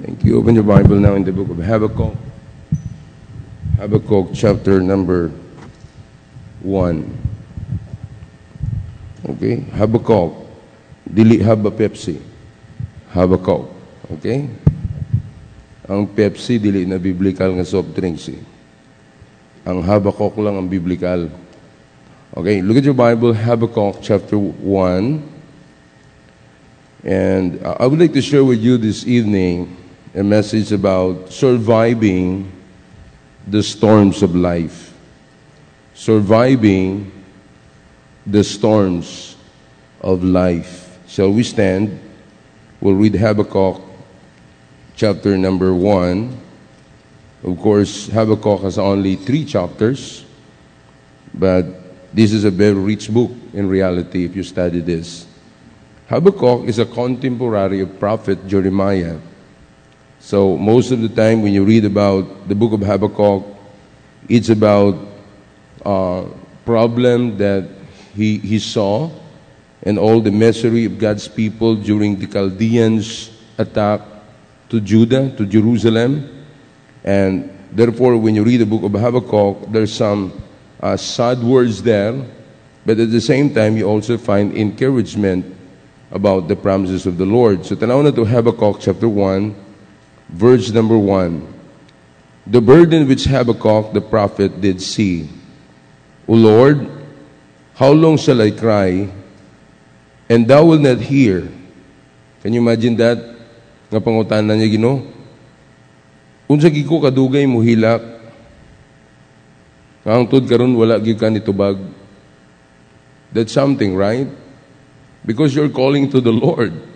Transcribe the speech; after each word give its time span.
Thank 0.00 0.24
you. 0.24 0.40
Open 0.40 0.54
your 0.56 0.64
Bible 0.64 0.96
now 0.96 1.12
in 1.12 1.24
the 1.24 1.32
book 1.32 1.52
of 1.52 1.60
Habakkuk. 1.60 2.16
Habakkuk 3.76 4.32
chapter 4.32 4.80
number 4.80 5.28
1. 6.64 7.04
Okay? 9.36 9.60
Habakkuk. 9.76 10.48
Dili 11.04 11.44
haba 11.44 11.68
Pepsi. 11.68 12.16
Habakkuk. 13.12 13.68
Okay? 14.16 14.48
Ang 15.84 16.08
Pepsi, 16.08 16.56
dili 16.56 16.88
na 16.88 16.96
biblical 16.96 17.52
nga 17.52 17.68
soft 17.68 17.92
drinks 17.92 18.32
eh. 18.32 18.40
Ang 19.68 19.84
Habakkuk 19.84 20.32
lang 20.40 20.56
ang 20.56 20.68
biblical. 20.70 21.28
Okay, 22.32 22.64
look 22.64 22.80
at 22.80 22.88
your 22.88 22.96
Bible, 22.96 23.36
Habakkuk 23.36 24.00
chapter 24.00 24.40
1. 24.40 24.64
And 27.04 27.60
I 27.60 27.84
would 27.84 28.00
like 28.00 28.16
to 28.16 28.24
share 28.24 28.44
with 28.48 28.64
you 28.64 28.80
this 28.80 29.04
evening 29.04 29.79
a 30.14 30.24
message 30.24 30.72
about 30.72 31.30
surviving 31.30 32.50
the 33.46 33.62
storms 33.62 34.22
of 34.22 34.34
life. 34.34 34.92
Surviving 35.94 37.12
the 38.26 38.42
storms 38.42 39.36
of 40.00 40.24
life. 40.24 40.98
Shall 41.06 41.32
we 41.32 41.44
stand? 41.44 42.00
We'll 42.80 42.94
read 42.94 43.14
Habakkuk 43.14 43.80
chapter 44.96 45.38
number 45.38 45.72
1. 45.72 46.36
Of 47.44 47.58
course, 47.58 48.08
Habakkuk 48.08 48.62
has 48.62 48.78
only 48.78 49.14
three 49.14 49.44
chapters, 49.44 50.24
but 51.32 51.64
this 52.12 52.32
is 52.32 52.44
a 52.44 52.50
very 52.50 52.74
rich 52.74 53.08
book 53.10 53.30
in 53.52 53.68
reality 53.68 54.24
if 54.24 54.34
you 54.34 54.42
study 54.42 54.80
this. 54.80 55.26
Habakkuk 56.08 56.66
is 56.66 56.80
a 56.80 56.86
contemporary 56.86 57.80
of 57.80 57.98
prophet 58.00 58.46
Jeremiah. 58.48 59.18
So 60.20 60.56
most 60.58 60.92
of 60.92 61.00
the 61.00 61.08
time 61.08 61.40
when 61.40 61.54
you 61.54 61.64
read 61.64 61.86
about 61.86 62.46
the 62.46 62.54
book 62.54 62.72
of 62.72 62.80
Habakkuk, 62.80 63.42
it's 64.28 64.50
about 64.50 64.94
a 65.84 66.26
problem 66.66 67.38
that 67.38 67.66
he, 68.14 68.36
he 68.38 68.58
saw 68.58 69.10
and 69.82 69.98
all 69.98 70.20
the 70.20 70.30
misery 70.30 70.84
of 70.84 70.98
God's 70.98 71.26
people 71.26 71.74
during 71.74 72.18
the 72.18 72.26
Chaldeans' 72.26 73.30
attack 73.56 74.02
to 74.68 74.78
Judah, 74.78 75.34
to 75.36 75.46
Jerusalem. 75.46 76.44
And 77.02 77.50
therefore, 77.72 78.18
when 78.18 78.34
you 78.34 78.44
read 78.44 78.58
the 78.58 78.66
book 78.66 78.82
of 78.82 78.92
Habakkuk, 78.92 79.72
there's 79.72 79.92
some 79.92 80.38
uh, 80.80 80.98
sad 80.98 81.42
words 81.42 81.82
there, 81.82 82.12
but 82.84 83.00
at 83.00 83.10
the 83.10 83.22
same 83.22 83.54
time, 83.54 83.78
you 83.78 83.86
also 83.88 84.18
find 84.18 84.54
encouragement 84.54 85.56
about 86.10 86.46
the 86.46 86.56
promises 86.56 87.06
of 87.06 87.16
the 87.16 87.24
Lord. 87.24 87.64
So, 87.64 87.74
tanaw 87.74 88.04
na 88.04 88.10
to 88.10 88.24
Habakkuk 88.24 88.80
chapter 88.80 89.08
1, 89.08 89.69
verse 90.30 90.70
number 90.70 90.96
1. 90.96 91.42
The 92.46 92.60
burden 92.60 93.06
which 93.06 93.24
Habakkuk 93.24 93.92
the 93.92 94.00
prophet 94.00 94.60
did 94.60 94.82
see. 94.82 95.28
O 96.26 96.34
Lord, 96.34 96.88
how 97.74 97.90
long 97.90 98.16
shall 98.16 98.40
I 98.40 98.50
cry, 98.50 99.10
and 100.28 100.46
thou 100.46 100.64
wilt 100.66 100.82
not 100.82 100.98
hear? 100.98 101.46
Can 102.42 102.54
you 102.54 102.60
imagine 102.62 102.96
that? 102.96 103.18
Nga 103.90 104.00
pangutanan 104.00 104.58
niya, 104.58 104.70
Ginoo. 104.70 105.02
Unsa 106.50 106.66
gi 106.66 106.82
ko 106.82 106.98
kadugay 106.98 107.46
mo 107.46 107.62
hilak, 107.62 108.02
ang 110.02 110.26
tud 110.26 110.48
karon 110.50 110.74
wala 110.74 110.98
gyud 110.98 111.20
ka 111.20 111.30
nitubag. 111.30 111.78
That's 113.30 113.54
something, 113.54 113.94
right? 113.94 114.26
Because 115.22 115.54
you're 115.54 115.70
calling 115.70 116.10
to 116.10 116.18
the 116.18 116.34
Lord. 116.34 116.89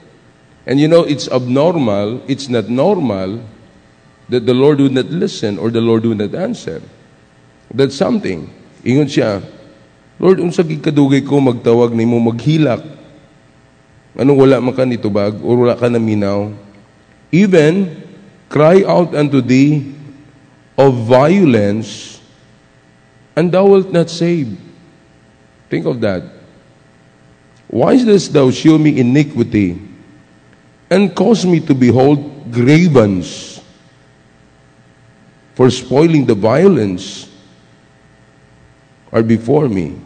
And 0.66 0.80
you 0.80 0.88
know, 0.88 1.04
it's 1.04 1.28
abnormal, 1.28 2.24
it's 2.26 2.48
not 2.48 2.68
normal 2.68 3.44
that 4.28 4.46
the 4.48 4.54
Lord 4.56 4.80
would 4.80 4.92
not 4.92 5.12
listen 5.12 5.58
or 5.58 5.70
the 5.70 5.80
Lord 5.80 6.04
would 6.08 6.18
not 6.18 6.34
answer. 6.34 6.80
That's 7.68 7.96
something. 7.96 8.48
Ingon 8.80 9.08
siya, 9.08 9.44
Lord, 10.16 10.40
unsa 10.40 10.64
gid 10.64 10.80
kadugay 10.80 11.20
ko 11.20 11.40
magtawag 11.40 11.92
nimo 11.92 12.16
maghilak. 12.16 12.80
Anong 14.16 14.38
wala 14.40 14.62
man 14.62 14.72
ka 14.72 14.86
nitubag 14.88 15.36
or 15.44 15.68
wala 15.68 15.76
ka 15.76 15.90
naminaw? 15.90 16.54
Even 17.34 18.00
cry 18.48 18.86
out 18.86 19.12
unto 19.12 19.42
thee 19.42 19.92
of 20.78 20.94
violence 21.04 22.22
and 23.36 23.50
thou 23.50 23.66
wilt 23.66 23.90
not 23.90 24.08
save. 24.08 24.54
Think 25.68 25.84
of 25.84 26.00
that. 26.00 26.22
Why 27.66 27.98
dost 27.98 28.32
thou 28.32 28.48
show 28.54 28.78
me 28.78 29.02
iniquity 29.02 29.93
and 30.90 31.14
cause 31.14 31.46
me 31.46 31.60
to 31.60 31.74
behold 31.74 32.52
grievance 32.52 33.62
for 35.54 35.70
spoiling 35.70 36.26
the 36.26 36.34
violence 36.34 37.30
are 39.12 39.22
before 39.22 39.68
me? 39.68 40.00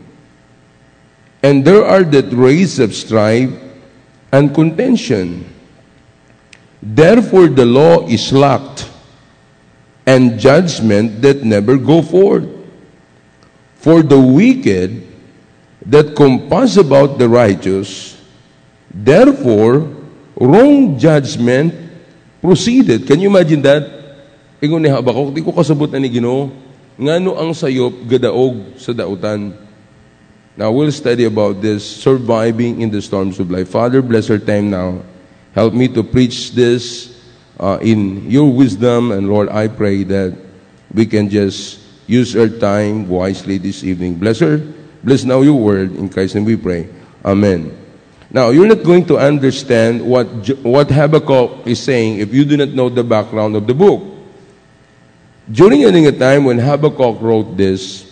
And 1.43 1.65
there 1.65 1.85
are 1.85 2.03
that 2.05 2.33
raise 2.33 2.79
of 2.79 2.95
strife 2.95 3.51
and 4.33 4.55
contention. 4.55 5.49
Therefore 6.83 7.49
the 7.49 7.67
law 7.67 8.07
is 8.07 8.33
lacked, 8.33 8.91
and 10.07 10.39
judgment 10.39 11.21
that 11.23 11.45
never 11.45 11.77
go 11.77 12.03
forth. 12.03 12.49
For 13.77 14.03
the 14.03 14.19
wicked 14.19 15.07
that 15.87 16.17
compass 16.17 16.77
about 16.77 17.19
the 17.19 17.29
righteous, 17.29 18.21
therefore 18.93 19.98
wrong 20.39 20.97
judgment 20.99 21.75
proceeded. 22.41 23.07
Can 23.07 23.21
you 23.21 23.29
imagine 23.29 23.63
that? 23.63 23.99
Ingon 24.59 24.83
ni 24.83 24.91
Habakkuk, 24.91 25.35
di 25.35 25.43
ko 25.43 25.55
kasabot 25.55 25.87
na 25.91 26.03
ni 26.03 26.11
Ginoo, 26.11 26.51
ngano 26.99 27.39
ang 27.39 27.55
sayop 27.55 27.95
gadaog 28.11 28.75
sa 28.79 28.91
dautan. 28.91 29.55
Now 30.59 30.75
we'll 30.75 30.91
study 30.91 31.31
about 31.31 31.63
this 31.63 31.87
surviving 31.87 32.83
in 32.83 32.91
the 32.91 32.99
storms 32.99 33.39
of 33.39 33.47
life. 33.55 33.71
Father, 33.71 34.03
bless 34.03 34.27
our 34.27 34.43
time 34.43 34.75
now. 34.75 35.07
Help 35.55 35.71
me 35.75 35.87
to 35.95 36.03
preach 36.03 36.59
this 36.59 37.15
uh, 37.63 37.79
in 37.79 38.27
your 38.27 38.51
wisdom, 38.51 39.15
and 39.15 39.31
Lord, 39.31 39.47
I 39.51 39.71
pray 39.71 40.03
that 40.11 40.35
we 40.91 41.07
can 41.07 41.31
just 41.31 41.79
use 42.11 42.35
our 42.35 42.51
time 42.51 43.07
wisely 43.07 43.59
this 43.59 43.87
evening. 43.87 44.19
Bless 44.19 44.43
her. 44.43 44.59
Bless 45.07 45.23
now 45.23 45.43
your 45.47 45.59
word. 45.59 45.95
In 45.95 46.11
Christ's 46.11 46.35
name 46.35 46.47
we 46.47 46.59
pray. 46.59 46.91
Amen. 47.23 47.71
Now, 48.31 48.51
you're 48.51 48.69
not 48.69 48.85
going 48.85 49.07
to 49.07 49.17
understand 49.17 50.05
what, 50.05 50.27
what 50.61 50.91
Habakkuk 50.91 51.67
is 51.67 51.81
saying 51.81 52.19
if 52.19 52.33
you 52.33 52.45
do 52.45 52.57
not 52.59 52.69
know 52.69 52.89
the 52.89 53.05
background 53.05 53.57
of 53.57 53.67
the 53.67 53.75
book. 53.75 54.03
During 55.51 55.85
a 56.07 56.13
time 56.13 56.45
when 56.45 56.59
Habakkuk 56.59 57.23
wrote 57.23 57.57
this, 57.57 58.05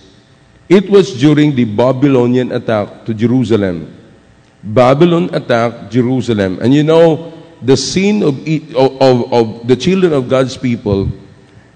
it 0.69 0.89
was 0.89 1.21
during 1.21 1.55
the 1.55 1.65
Babylonian 1.65 2.51
attack 2.53 3.05
to 3.05 3.13
Jerusalem. 3.13 3.93
Babylon 4.63 5.29
attacked 5.35 5.93
Jerusalem. 5.93 6.59
And 6.63 6.73
you 6.73 6.83
know, 6.83 7.35
the 7.61 7.77
sin 7.77 8.23
of, 8.23 8.41
of, 8.75 9.33
of 9.33 9.69
the 9.69 9.77
children 9.77 10.15
of 10.15 10.31
God's 10.31 10.57
people, 10.57 11.11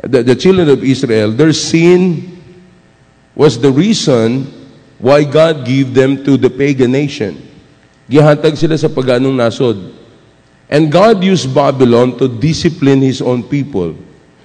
the, 0.01 0.23
the 0.23 0.35
children 0.35 0.71
of 0.71 0.83
Israel, 0.83 1.31
their 1.31 1.53
sin 1.53 2.41
was 3.35 3.61
the 3.61 3.71
reason 3.71 4.47
why 4.99 5.25
God 5.25 5.67
gave 5.67 5.93
them 5.93 6.25
to 6.25 6.39
the 6.39 6.49
pagan 6.49 6.93
nation. 6.93 7.50
Gihatag 8.11 8.59
sila 8.59 8.75
sa 8.75 8.91
paganong 8.91 9.39
nasod. 9.39 9.79
And 10.67 10.91
God 10.91 11.23
used 11.23 11.55
Babylon 11.55 12.19
to 12.19 12.27
discipline 12.27 13.03
His 13.07 13.23
own 13.23 13.47
people. 13.47 13.95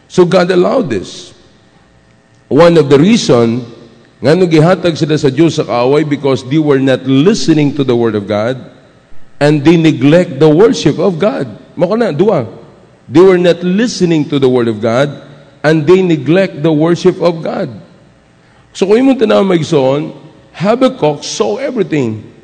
So 0.05 0.25
God 0.25 0.53
allowed 0.53 0.93
this. 0.93 1.33
One 2.45 2.77
of 2.77 2.93
the 2.93 3.01
reason 3.01 3.65
nga 4.21 4.37
gihatag 4.37 4.93
sila 4.97 5.17
sa 5.17 5.33
Diyos 5.33 5.57
sa 5.57 5.65
kaaway 5.65 6.05
because 6.05 6.45
they 6.45 6.61
were 6.61 6.81
not 6.81 7.05
listening 7.09 7.73
to 7.73 7.81
the 7.81 7.97
Word 7.97 8.13
of 8.13 8.29
God 8.29 8.57
and 9.41 9.65
they 9.65 9.77
neglect 9.77 10.37
the 10.37 10.49
worship 10.49 11.01
of 11.01 11.17
God. 11.17 11.49
Mako 11.73 11.95
na, 11.97 12.13
dua. 12.13 12.45
They 13.09 13.21
were 13.21 13.41
not 13.41 13.61
listening 13.61 14.29
to 14.29 14.37
the 14.37 14.49
Word 14.49 14.69
of 14.69 14.81
God 14.81 15.09
and 15.65 15.85
they 15.85 16.05
neglect 16.05 16.61
the 16.61 16.73
worship 16.73 17.17
of 17.21 17.41
God. 17.41 17.69
So 18.77 18.85
kung 18.85 19.01
imong 19.01 19.17
tanaw 19.21 19.41
magsoon, 19.41 20.13
Habakkuk 20.53 21.25
saw 21.25 21.57
everything. 21.57 22.34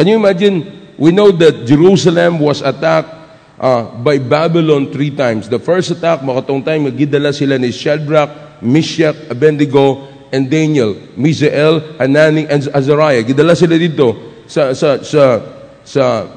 Can 0.00 0.08
you 0.08 0.16
imagine? 0.16 0.64
We 0.96 1.12
know 1.12 1.28
that 1.28 1.68
Jerusalem 1.68 2.40
was 2.40 2.64
attacked 2.64 3.12
uh, 3.60 3.84
by 4.00 4.16
Babylon 4.16 4.88
three 4.88 5.12
times. 5.12 5.44
The 5.44 5.60
first 5.60 5.92
attack, 5.92 6.24
makatong 6.24 6.64
time, 6.64 6.88
magidala 6.88 7.36
sila 7.36 7.60
ni 7.60 7.68
Shadrach, 7.68 8.64
Meshach, 8.64 9.28
Abednego, 9.28 10.08
and 10.32 10.48
Daniel, 10.48 10.96
Misael, 11.20 12.00
Hanani, 12.00 12.48
and 12.48 12.64
Azariah. 12.72 13.20
Gidala 13.20 13.52
sila 13.52 13.76
dito 13.76 14.16
sa, 14.48 14.72
sa, 14.72 15.04
sa, 15.04 15.44
sa, 15.84 16.32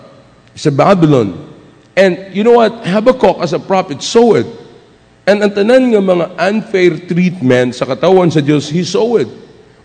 sa 0.51 0.69
Babylon. 0.75 1.31
And 1.95 2.36
you 2.36 2.44
know 2.44 2.60
what? 2.60 2.83
Habakkuk 2.83 3.39
as 3.39 3.56
a 3.56 3.63
prophet 3.63 4.04
saw 4.04 4.44
it. 4.44 4.48
And 5.24 5.39
ang 5.39 5.56
tanan 5.56 5.95
nga 5.95 6.04
mga 6.04 6.36
unfair 6.36 7.00
treatment 7.07 7.80
sa 7.80 7.88
katawan 7.88 8.27
sa 8.27 8.44
Diyos, 8.44 8.68
he 8.68 8.83
saw 8.83 9.24
it. 9.24 9.31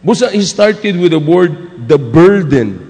Busa, 0.03 0.35
he 0.35 0.43
started 0.43 0.99
with 0.99 1.15
the 1.15 1.23
word, 1.23 1.87
the 1.87 1.95
burden. 1.95 2.88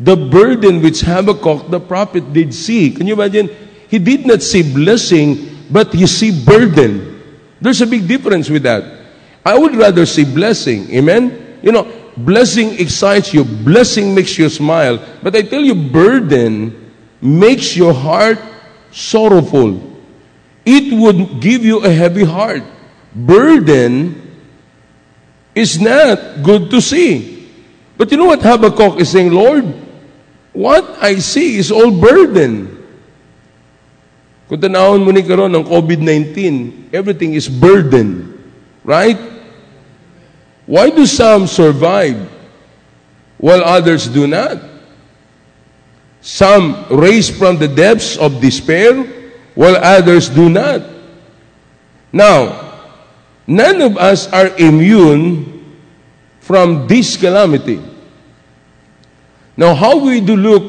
The 0.00 0.16
burden 0.16 0.82
which 0.82 1.00
Habakkuk, 1.02 1.70
the 1.70 1.80
prophet, 1.80 2.32
did 2.32 2.54
see. 2.54 2.90
Can 2.90 3.06
you 3.06 3.14
imagine? 3.14 3.48
He 3.88 3.98
did 3.98 4.26
not 4.26 4.42
see 4.42 4.62
blessing 4.62 5.50
but 5.70 5.94
he 5.94 6.06
see 6.06 6.44
burden. 6.44 7.22
There's 7.60 7.80
a 7.80 7.86
big 7.86 8.08
difference 8.08 8.50
with 8.50 8.64
that. 8.64 8.82
I 9.46 9.56
would 9.56 9.76
rather 9.76 10.04
see 10.04 10.24
blessing. 10.24 10.90
Amen? 10.90 11.58
You 11.62 11.72
know, 11.72 11.86
blessing 12.16 12.78
excites 12.78 13.32
you, 13.32 13.44
blessing 13.44 14.14
makes 14.14 14.36
you 14.36 14.48
smile. 14.48 14.98
But 15.22 15.36
I 15.36 15.42
tell 15.42 15.62
you, 15.62 15.74
burden 15.74 16.92
makes 17.22 17.76
your 17.76 17.94
heart 17.94 18.40
sorrowful. 18.90 19.80
It 20.66 20.92
would 20.92 21.40
give 21.40 21.64
you 21.64 21.84
a 21.84 21.90
heavy 21.90 22.24
heart. 22.24 22.62
Burden 23.14 24.16
is 25.54 25.80
not 25.80 26.42
good 26.42 26.70
to 26.70 26.80
see. 26.80 27.48
But 27.96 28.10
you 28.10 28.16
know 28.16 28.26
what 28.26 28.42
Habakkuk 28.42 29.00
is 29.00 29.10
saying, 29.10 29.30
Lord, 29.32 29.64
what 30.52 30.84
I 31.02 31.16
see 31.18 31.56
is 31.56 31.70
all 31.70 31.90
burden. 31.90 32.78
Kung 34.48 34.58
tanawon 34.58 35.04
mo 35.06 35.10
ni 35.14 35.22
karon 35.22 35.54
ng 35.54 35.64
COVID-19, 35.64 36.90
everything 36.90 37.34
is 37.34 37.46
burden. 37.46 38.34
Right? 38.82 39.18
Why 40.66 40.90
do 40.90 41.06
some 41.06 41.46
survive 41.46 42.18
while 43.38 43.62
others 43.62 44.08
do 44.08 44.26
not? 44.26 44.58
Some 46.20 46.84
raise 46.90 47.30
from 47.30 47.56
the 47.56 47.68
depths 47.68 48.16
of 48.16 48.42
despair 48.42 48.92
while 49.54 49.76
others 49.78 50.28
do 50.28 50.50
not. 50.50 50.82
Now, 52.12 52.70
None 53.50 53.82
of 53.82 53.98
us 53.98 54.30
are 54.30 54.54
immune 54.62 55.42
from 56.38 56.86
this 56.86 57.18
calamity. 57.18 57.82
Now, 59.56 59.74
how 59.74 59.98
we 59.98 60.20
do 60.20 60.36
look, 60.36 60.62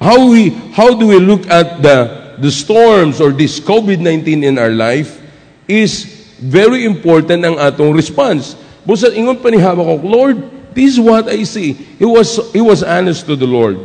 how 0.00 0.30
we, 0.30 0.50
how 0.72 0.94
do 0.94 1.06
we 1.06 1.18
look 1.18 1.46
at 1.48 1.82
the, 1.82 2.36
the 2.38 2.50
storms 2.50 3.20
or 3.20 3.32
this 3.32 3.60
COVID-19 3.60 4.44
in 4.44 4.58
our 4.58 4.70
life 4.70 5.20
is 5.66 6.04
very 6.40 6.84
important 6.84 7.44
ang 7.44 7.58
atong 7.58 7.92
response. 7.92 8.54
Busa 8.86 9.10
ingon 9.10 9.42
pa 9.42 9.50
ni 9.50 9.58
Habakkuk, 9.58 10.02
Lord, 10.06 10.36
this 10.72 10.94
is 10.96 11.00
what 11.00 11.28
I 11.28 11.42
see. 11.42 11.72
He 11.74 12.06
was, 12.06 12.38
he 12.52 12.60
was 12.60 12.82
honest 12.82 13.26
to 13.26 13.36
the 13.36 13.46
Lord. 13.46 13.76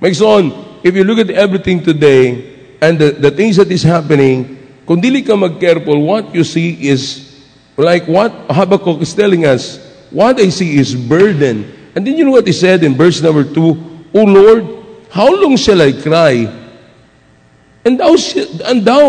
My 0.00 0.12
son, 0.12 0.52
if 0.82 0.94
you 0.94 1.04
look 1.04 1.18
at 1.18 1.30
everything 1.30 1.82
today 1.82 2.76
and 2.82 2.98
the, 2.98 3.12
the 3.12 3.30
things 3.30 3.56
that 3.56 3.70
is 3.70 3.82
happening, 3.82 4.58
kung 4.84 5.00
dili 5.00 5.24
ka 5.24 5.36
mag-careful, 5.36 5.96
what 6.02 6.34
you 6.34 6.42
see 6.42 6.74
is 6.90 7.30
Like 7.80 8.04
what 8.04 8.28
Habakkuk 8.52 9.00
is 9.00 9.16
telling 9.16 9.48
us, 9.48 9.80
what 10.12 10.36
I 10.36 10.52
see 10.52 10.76
is 10.76 10.92
burden. 10.92 11.64
And 11.94 12.06
then 12.06 12.16
you 12.16 12.24
know 12.24 12.32
what 12.32 12.46
he 12.46 12.52
said 12.52 12.84
in 12.84 12.94
verse 12.94 13.20
number 13.20 13.44
2? 13.44 14.14
O 14.14 14.20
Lord, 14.24 14.66
how 15.10 15.28
long 15.28 15.56
shall 15.56 15.82
I 15.82 15.92
cry? 15.92 16.46
And 17.84 17.98
thou, 17.98 18.14
and 18.66 18.84
thou, 18.84 19.04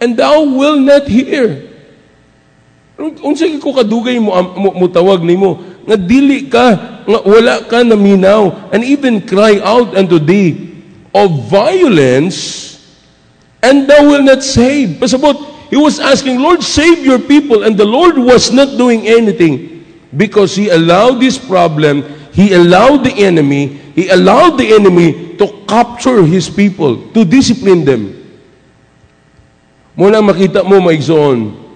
and 0.00 0.16
thou 0.16 0.42
will 0.44 0.80
not 0.80 1.06
hear. 1.06 1.68
Unsa 2.98 3.46
ko 3.62 3.70
kadugay 3.70 4.18
mo, 4.18 4.34
mo, 4.58 4.74
mo 4.74 4.86
tawag 4.90 5.22
nimo 5.22 5.62
nga 5.86 5.94
dili 5.94 6.50
ka 6.50 6.98
nga 7.06 7.18
wala 7.22 7.62
ka 7.62 7.86
naminaw 7.86 8.74
and 8.74 8.82
even 8.82 9.22
cry 9.22 9.62
out 9.62 9.94
unto 9.94 10.18
thee 10.18 10.82
of 11.14 11.46
violence 11.46 12.66
and 13.62 13.86
thou 13.86 14.02
will 14.02 14.26
not 14.26 14.42
save. 14.42 14.98
Pasabot, 14.98 15.58
He 15.70 15.76
was 15.76 16.00
asking, 16.00 16.40
Lord, 16.40 16.62
save 16.62 17.04
your 17.04 17.18
people. 17.18 17.62
And 17.62 17.76
the 17.76 17.84
Lord 17.84 18.16
was 18.16 18.50
not 18.52 18.78
doing 18.78 19.06
anything 19.06 19.77
because 20.16 20.56
He 20.56 20.68
allowed 20.68 21.20
this 21.20 21.38
problem, 21.38 22.04
He 22.32 22.54
allowed 22.54 23.04
the 23.04 23.12
enemy, 23.12 23.66
He 23.94 24.08
allowed 24.08 24.56
the 24.58 24.72
enemy 24.72 25.36
to 25.36 25.64
capture 25.66 26.24
His 26.24 26.48
people, 26.48 27.10
to 27.12 27.24
discipline 27.24 27.84
them. 27.84 28.14
Muna 29.98 30.22
makita 30.22 30.62
mo, 30.62 30.78
maigsoon. 30.78 31.66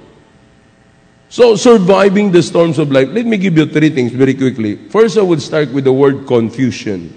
So, 1.32 1.56
surviving 1.56 2.30
the 2.30 2.42
storms 2.42 2.78
of 2.78 2.92
life. 2.92 3.08
Let 3.08 3.24
me 3.24 3.38
give 3.38 3.56
you 3.56 3.64
three 3.64 3.88
things 3.88 4.12
very 4.12 4.34
quickly. 4.34 4.76
First, 4.92 5.16
I 5.16 5.22
would 5.22 5.40
start 5.40 5.72
with 5.72 5.84
the 5.84 5.92
word 5.92 6.26
confusion. 6.26 7.08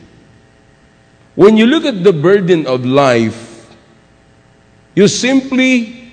When 1.35 1.57
you 1.57 1.67
look 1.67 1.83
at 1.83 2.01
the 2.01 2.13
burden 2.13 2.65
of 2.65 2.85
life, 2.85 3.75
you 4.95 5.09
simply 5.09 6.11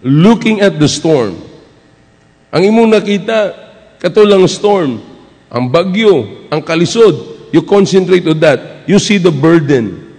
looking 0.00 0.62
at 0.62 0.80
the 0.80 0.88
storm. 0.88 1.36
Ang 2.50 2.62
imong 2.64 2.88
nakita, 2.88 3.65
katulang 3.98 4.48
storm, 4.48 5.00
ang 5.50 5.70
bagyo, 5.70 6.46
ang 6.50 6.60
kalisod, 6.62 7.48
you 7.52 7.62
concentrate 7.62 8.26
on 8.26 8.38
that. 8.40 8.86
You 8.86 8.98
see 8.98 9.18
the 9.18 9.30
burden. 9.30 10.14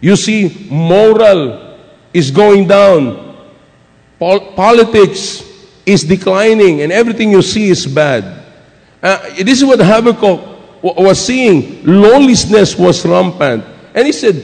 You 0.00 0.16
see 0.16 0.68
moral 0.70 1.78
is 2.12 2.30
going 2.30 2.68
down. 2.68 3.34
Pol- 4.18 4.52
politics 4.52 5.42
is 5.86 6.04
declining 6.04 6.82
and 6.82 6.92
everything 6.92 7.30
you 7.30 7.42
see 7.42 7.68
is 7.68 7.86
bad. 7.86 8.44
Uh, 9.02 9.18
this 9.42 9.60
is 9.60 9.64
what 9.64 9.80
Habakkuk 9.80 10.40
was 10.82 11.24
seeing. 11.24 11.84
Lawlessness 11.84 12.76
was 12.76 13.04
rampant. 13.04 13.64
And 13.94 14.06
he 14.06 14.12
said, 14.12 14.36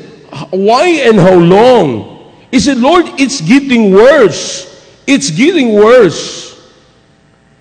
why 0.50 0.88
and 1.04 1.18
how 1.18 1.34
long? 1.34 2.32
He 2.50 2.60
said, 2.60 2.78
Lord, 2.78 3.06
it's 3.18 3.40
getting 3.40 3.92
worse. 3.92 4.66
It's 5.06 5.30
getting 5.30 5.74
worse. 5.74 6.49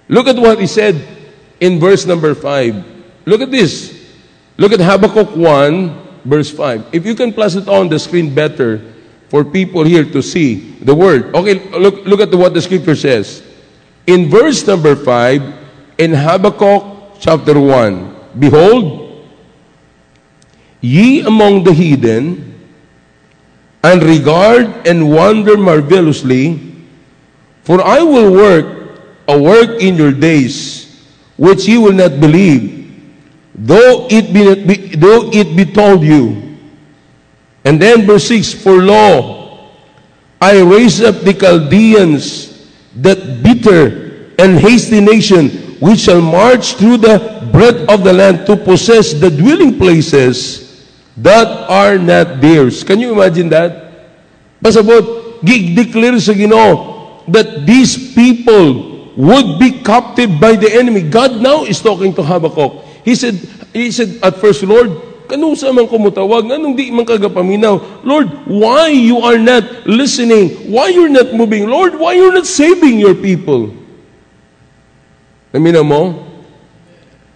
Look 0.09 0.27
at 0.27 0.35
what 0.35 0.59
he 0.59 0.65
said 0.65 0.97
in 1.61 1.79
verse 1.79 2.05
number 2.05 2.33
5. 2.33 3.25
Look 3.25 3.41
at 3.41 3.51
this. 3.51 3.93
Look 4.57 4.73
at 4.73 4.81
Habakkuk 4.81 5.37
1, 5.37 6.25
verse 6.25 6.49
5. 6.49 6.89
If 6.91 7.05
you 7.05 7.13
can 7.13 7.31
place 7.31 7.55
it 7.55 7.69
on 7.69 7.87
the 7.87 7.99
screen 7.99 8.33
better 8.33 8.81
for 9.29 9.45
people 9.45 9.85
here 9.85 10.03
to 10.03 10.21
see 10.21 10.73
the 10.81 10.93
word. 10.93 11.33
Okay, 11.35 11.61
look, 11.77 12.03
look 12.05 12.19
at 12.19 12.33
what 12.33 12.53
the 12.53 12.61
scripture 12.61 12.95
says. 12.95 13.45
In 14.07 14.27
verse 14.27 14.65
number 14.65 14.95
5, 14.95 16.01
in 16.01 16.11
Habakkuk 16.11 17.21
chapter 17.21 17.59
1, 17.59 18.39
Behold, 18.39 19.25
ye 20.81 21.21
among 21.21 21.63
the 21.63 21.73
heathen, 21.73 22.49
and 23.83 24.03
regard 24.03 24.87
and 24.87 25.09
wonder 25.09 25.55
marvelously, 25.55 26.59
for 27.63 27.81
I 27.85 28.01
will 28.01 28.33
work 28.33 28.78
a 29.29 29.37
work 29.37 29.77
in 29.77 29.95
your 29.95 30.11
days, 30.11 31.05
which 31.37 31.69
you 31.69 31.81
will 31.81 31.93
not 31.93 32.19
believe, 32.19 32.89
though 33.53 34.09
it 34.09 34.33
be, 34.33 34.97
though 34.97 35.29
it 35.29 35.55
be 35.55 35.65
told 35.65 36.01
you. 36.01 36.57
And 37.63 37.79
then 37.79 38.09
verse 38.09 38.27
6, 38.27 38.53
For 38.65 38.81
lo, 38.81 39.69
I 40.41 40.61
raise 40.61 41.01
up 41.01 41.21
the 41.21 41.33
Chaldeans, 41.33 42.49
that 42.97 43.43
bitter 43.43 44.33
and 44.41 44.57
hasty 44.57 44.99
nation, 44.99 45.77
which 45.77 46.09
shall 46.09 46.21
march 46.21 46.73
through 46.75 46.97
the 46.97 47.47
breadth 47.53 47.87
of 47.87 48.03
the 48.03 48.11
land 48.11 48.47
to 48.47 48.57
possess 48.57 49.13
the 49.13 49.29
dwelling 49.29 49.77
places 49.77 50.89
that 51.15 51.47
are 51.69 51.97
not 51.99 52.41
theirs. 52.41 52.83
Can 52.83 52.99
you 52.99 53.13
imagine 53.13 53.49
that? 53.49 54.09
Pasabot, 54.63 55.43
gig-declare 55.45 56.19
sa 56.19 56.33
Ginoo, 56.33 57.23
that 57.29 57.67
these 57.67 58.15
people 58.15 58.88
would 59.19 59.59
be 59.59 59.83
captive 59.83 60.39
by 60.39 60.55
the 60.55 60.71
enemy. 60.71 61.03
God 61.03 61.43
now 61.43 61.67
is 61.67 61.83
talking 61.83 62.15
to 62.15 62.23
Habakkuk. 62.23 63.03
He 63.03 63.19
said, 63.19 63.35
he 63.75 63.91
said 63.91 64.15
at 64.23 64.39
first, 64.39 64.63
Lord, 64.63 64.95
kanong 65.27 65.59
sa 65.59 65.75
man 65.75 65.91
kumutawag, 65.91 66.47
anong 66.47 66.79
di 66.79 66.87
man 66.87 67.03
kagapaminaw? 67.03 68.07
Lord, 68.07 68.31
why 68.47 68.87
you 68.87 69.19
are 69.19 69.35
not 69.35 69.83
listening? 69.83 70.71
Why 70.71 70.95
you're 70.95 71.11
not 71.11 71.35
moving? 71.35 71.67
Lord, 71.67 71.99
why 71.99 72.15
you're 72.15 72.31
not 72.31 72.47
saving 72.47 72.95
your 72.95 73.11
people? 73.11 73.75
Naminaw 75.51 75.83
mo? 75.83 76.23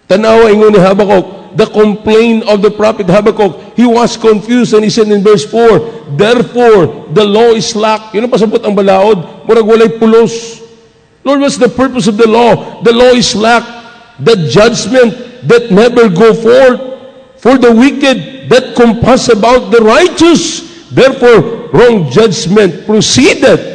Tanawa 0.08 0.48
ingon 0.48 0.72
ni 0.72 0.80
Habakkuk, 0.80 1.52
the 1.52 1.68
complaint 1.68 2.48
of 2.48 2.64
the 2.64 2.72
prophet 2.72 3.12
Habakkuk, 3.12 3.76
he 3.76 3.84
was 3.84 4.16
confused 4.16 4.72
and 4.72 4.88
he 4.88 4.88
said 4.88 5.12
in 5.12 5.20
verse 5.20 5.44
4, 5.44 6.16
Therefore, 6.16 7.12
the 7.12 7.28
law 7.28 7.52
is 7.52 7.76
slack. 7.76 8.16
Yun 8.16 8.24
ang 8.24 8.32
pasabot 8.32 8.64
ang 8.64 8.72
balaod. 8.72 9.44
Murag 9.44 9.68
walay 9.68 9.92
pulos. 10.00 10.63
Lord, 11.24 11.40
what's 11.40 11.56
the 11.56 11.72
purpose 11.72 12.06
of 12.06 12.16
the 12.20 12.28
law? 12.28 12.82
The 12.84 12.92
law 12.92 13.16
is 13.16 13.32
slack. 13.32 13.64
The 14.20 14.46
judgment 14.52 15.48
that 15.48 15.72
never 15.72 16.08
go 16.12 16.36
forth 16.36 17.40
for 17.40 17.56
the 17.58 17.72
wicked 17.72 18.48
that 18.48 18.76
compass 18.76 19.32
about 19.32 19.72
the 19.72 19.80
righteous. 19.80 20.88
Therefore, 20.92 21.72
wrong 21.72 22.12
judgment 22.12 22.84
proceeded. 22.84 23.72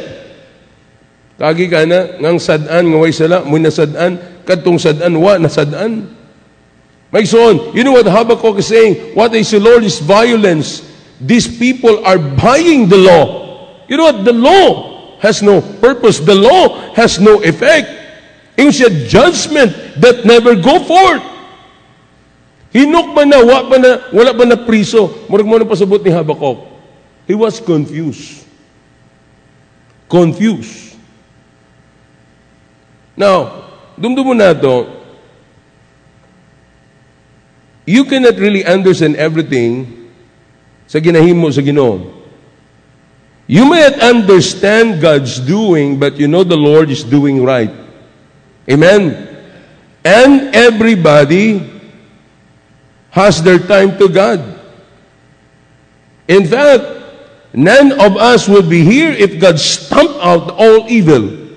Kagi 1.36 1.66
ka 1.66 1.84
na, 1.84 2.20
ngang 2.20 2.36
sadan, 2.36 2.92
ngaway 2.94 3.12
sala, 3.12 3.42
muna 3.48 3.72
sadan, 3.72 4.44
kadtong 4.44 4.76
sadan, 4.76 5.16
wa 5.16 5.36
na 5.40 5.48
sadan. 5.48 6.06
My 7.10 7.24
son, 7.26 7.74
you 7.74 7.82
know 7.82 7.96
what 7.96 8.06
Habakkuk 8.06 8.62
is 8.62 8.70
saying? 8.70 9.16
What 9.18 9.34
is 9.34 9.50
the 9.50 9.58
Lord 9.58 9.82
is 9.82 9.98
violence. 9.98 10.86
These 11.18 11.58
people 11.58 12.06
are 12.06 12.18
buying 12.18 12.88
the 12.88 12.96
law. 12.96 13.26
You 13.90 13.98
know 13.98 14.04
what? 14.14 14.24
The 14.24 14.32
law 14.32 14.89
has 15.20 15.40
no 15.40 15.60
purpose. 15.80 16.20
The 16.20 16.34
law 16.34 16.92
has 16.96 17.20
no 17.20 17.40
effect. 17.40 18.00
Siya 18.60 19.08
judgment 19.08 19.72
that 19.96 20.28
never 20.28 20.52
go 20.52 20.84
forth. 20.84 21.24
Hinok 22.76 23.16
pa 23.16 23.24
na, 23.24 23.40
wa 23.40 23.64
pa 23.64 23.76
na, 23.80 23.90
wala 24.12 24.36
pa 24.36 24.44
na 24.44 24.56
priso. 24.60 25.26
Murag 25.32 25.48
mo 25.48 25.56
na 25.56 25.64
pasabot 25.64 25.98
ni 26.04 26.12
Habakkuk. 26.12 26.68
He 27.24 27.32
was 27.32 27.56
confused. 27.56 28.50
confused. 30.10 30.98
Now, 33.14 33.70
dumdumo 33.94 34.34
na 34.34 34.50
to, 34.50 34.90
you 37.86 38.02
cannot 38.04 38.34
really 38.34 38.66
understand 38.66 39.14
everything 39.14 39.86
sa 40.90 40.98
ginahimo 40.98 41.46
sa 41.54 41.62
Ginoo. 41.62 42.19
You 43.50 43.66
may 43.66 43.82
not 43.82 43.98
understand 43.98 45.02
God's 45.02 45.42
doing, 45.42 45.98
but 45.98 46.14
you 46.22 46.30
know 46.30 46.46
the 46.46 46.54
Lord 46.54 46.86
is 46.86 47.02
doing 47.02 47.42
right. 47.42 47.74
Amen. 48.70 49.26
And 50.06 50.54
everybody 50.54 51.58
has 53.10 53.42
their 53.42 53.58
time 53.58 53.98
to 53.98 54.06
God. 54.06 54.38
In 56.28 56.46
fact, 56.46 57.02
none 57.52 57.90
of 57.98 58.14
us 58.22 58.46
would 58.46 58.70
be 58.70 58.84
here 58.84 59.10
if 59.10 59.40
God 59.40 59.58
stamped 59.58 60.22
out 60.22 60.54
all 60.54 60.86
evil. 60.86 61.50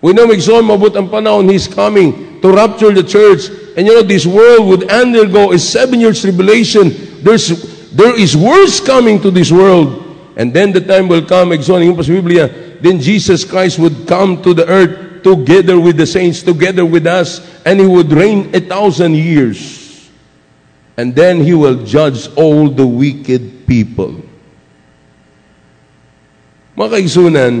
We 0.00 0.14
know 0.16 0.24
mabut 0.24 0.96
ang 0.96 1.12
panahon, 1.12 1.52
He's 1.52 1.68
coming 1.68 2.40
to 2.40 2.48
rapture 2.48 2.96
the 2.96 3.04
church. 3.04 3.52
And 3.76 3.86
you 3.86 4.00
know, 4.00 4.02
this 4.02 4.24
world 4.24 4.66
would 4.68 4.88
undergo 4.88 5.52
a 5.52 5.58
seven 5.58 6.00
years 6.00 6.22
tribulation. 6.22 6.88
There's, 7.20 7.92
there 7.92 8.18
is 8.18 8.34
worse 8.34 8.80
coming 8.80 9.20
to 9.20 9.30
this 9.30 9.52
world. 9.52 10.05
And 10.36 10.52
then 10.52 10.70
the 10.70 10.84
time 10.84 11.08
will 11.08 11.24
come, 11.24 11.56
yung 11.56 11.64
sa 11.64 12.12
Biblia, 12.12 12.52
then 12.84 13.00
Jesus 13.00 13.40
Christ 13.42 13.80
would 13.80 14.04
come 14.04 14.44
to 14.44 14.52
the 14.52 14.68
earth 14.68 15.24
together 15.24 15.80
with 15.80 15.96
the 15.96 16.04
saints, 16.04 16.44
together 16.44 16.84
with 16.84 17.08
us, 17.08 17.40
and 17.64 17.80
He 17.80 17.88
would 17.88 18.12
reign 18.12 18.52
a 18.52 18.60
thousand 18.60 19.16
years. 19.16 19.82
And 21.00 21.16
then 21.16 21.40
He 21.40 21.56
will 21.56 21.82
judge 21.88 22.28
all 22.36 22.68
the 22.68 22.86
wicked 22.86 23.64
people. 23.64 24.20
Mga 26.76 27.00
kaigsunan, 27.00 27.52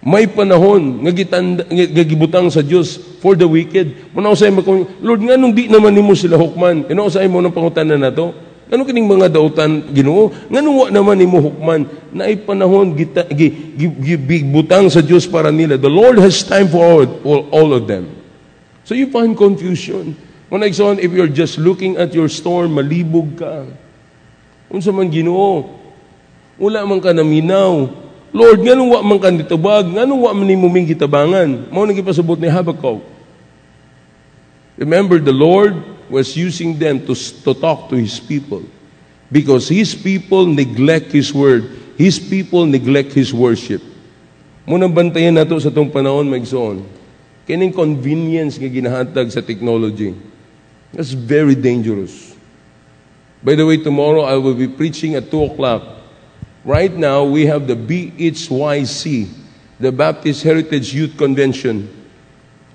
may 0.00 0.24
panahon 0.24 1.04
nga 1.04 1.12
gitanda, 1.12 1.64
nga 1.68 2.04
gibutang 2.04 2.48
sa 2.48 2.64
Dios 2.64 2.96
for 3.20 3.36
the 3.36 3.44
wicked. 3.44 4.12
Muna 4.16 4.32
usay 4.32 4.48
mo 4.48 4.64
kung 4.64 4.88
Lord 5.04 5.20
nga 5.20 5.36
nung 5.36 5.52
di 5.52 5.68
naman 5.68 5.92
nimo 5.92 6.16
sila 6.16 6.40
hukman. 6.40 6.88
Ino 6.88 7.08
usay 7.08 7.28
mo 7.28 7.40
nang 7.40 7.52
pangutanan 7.52 8.00
na 8.00 8.12
to. 8.12 8.32
Ano 8.74 8.82
kining 8.82 9.06
mga 9.06 9.30
dautan 9.30 9.86
Ginoo? 9.94 10.34
Nganong 10.50 10.74
wa 10.74 10.86
naman 10.90 11.14
nimo 11.14 11.38
hukman 11.38 11.86
na 12.10 12.26
ay 12.26 12.42
panahon 12.42 12.90
gita, 12.98 13.22
gi, 13.30 13.78
gi, 13.78 13.86
gi, 14.18 14.42
butang 14.42 14.90
sa 14.90 14.98
Dios 14.98 15.30
para 15.30 15.54
nila. 15.54 15.78
The 15.78 15.86
Lord 15.86 16.18
has 16.18 16.42
time 16.42 16.66
for 16.66 16.82
all, 16.82 17.06
all, 17.22 17.42
all 17.54 17.70
of 17.70 17.86
them. 17.86 18.10
So 18.82 18.98
you 18.98 19.14
find 19.14 19.38
confusion. 19.38 20.18
When 20.50 20.66
exon, 20.66 20.98
if 20.98 21.14
you're 21.14 21.30
just 21.30 21.54
looking 21.54 21.94
at 22.02 22.10
your 22.10 22.26
storm, 22.26 22.74
malibog 22.74 23.38
ka. 23.38 23.62
Unsa 24.66 24.90
man 24.90 25.06
Ginoo? 25.06 25.70
Wala 26.58 26.82
man 26.82 26.98
ka 26.98 27.14
naminaw. 27.14 27.94
Lord, 28.34 28.58
nganong 28.58 28.90
wa 28.90 29.00
man 29.06 29.18
kan 29.22 29.38
ditubag, 29.38 29.86
nganong 29.86 30.18
wa 30.18 30.34
man 30.34 30.50
nimo 30.50 30.66
ming 30.66 30.90
gitabangan. 30.90 31.70
Mao 31.70 31.86
nang 31.86 31.94
gipasabot 31.94 32.42
ni 32.42 32.50
Habakkuk. 32.50 33.06
Remember 34.74 35.22
the 35.22 35.30
Lord 35.30 35.93
was 36.10 36.36
using 36.36 36.78
them 36.78 37.04
to, 37.06 37.14
to 37.14 37.54
talk 37.54 37.88
to 37.90 37.96
his 37.96 38.20
people 38.20 38.62
because 39.30 39.68
his 39.68 39.94
people 39.94 40.46
neglect 40.46 41.12
his 41.12 41.32
word. 41.32 41.80
His 41.96 42.18
people 42.18 42.66
neglect 42.66 43.12
his 43.12 43.32
worship. 43.32 43.82
Munang 44.66 44.96
bantayan 44.96 45.36
nato 45.36 45.58
sa 45.60 45.70
tong 45.70 45.92
panahon 45.92 46.26
magsoon. 46.26 46.82
Kining 47.46 47.70
convenience 47.70 48.56
nga 48.56 48.66
ginahatag 48.66 49.30
sa 49.30 49.44
technology. 49.44 50.16
That's 50.90 51.12
very 51.12 51.54
dangerous. 51.54 52.34
By 53.44 53.54
the 53.54 53.66
way, 53.66 53.76
tomorrow 53.76 54.24
I 54.24 54.40
will 54.40 54.56
be 54.56 54.66
preaching 54.66 55.14
at 55.14 55.28
2 55.28 55.52
o'clock 55.52 55.94
Right 56.64 56.92
now, 56.92 57.24
we 57.24 57.44
have 57.44 57.66
the 57.66 57.76
BHYC, 57.76 59.28
the 59.78 59.92
Baptist 59.92 60.42
Heritage 60.42 60.94
Youth 60.94 61.16
Convention, 61.18 61.92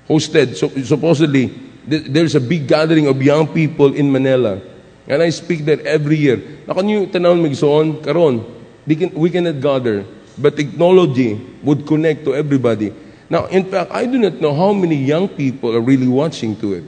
hosted. 0.08 0.56
So, 0.56 0.70
supposedly, 0.84 1.69
there's 1.89 2.36
a 2.36 2.39
big 2.39 2.67
gathering 2.67 3.08
of 3.08 3.22
young 3.22 3.48
people 3.48 3.93
in 3.93 4.12
Manila. 4.12 4.62
And 5.08 5.24
I 5.24 5.29
speak 5.29 5.65
there 5.65 5.81
every 5.86 6.17
year. 6.17 6.38
Karon, 6.67 8.46
we 8.86 9.29
cannot 9.29 9.62
gather. 9.62 10.05
But 10.38 10.55
technology 10.55 11.36
would 11.63 11.86
connect 11.86 12.24
to 12.25 12.36
everybody. 12.36 12.93
Now, 13.29 13.46
in 13.48 13.65
fact, 13.65 13.91
I 13.91 14.05
do 14.05 14.17
not 14.17 14.39
know 14.39 14.53
how 14.53 14.74
many 14.74 14.96
young 14.96 15.27
people 15.27 15.75
are 15.75 15.81
really 15.81 16.08
watching 16.08 16.55
to 16.62 16.74
it. 16.74 16.84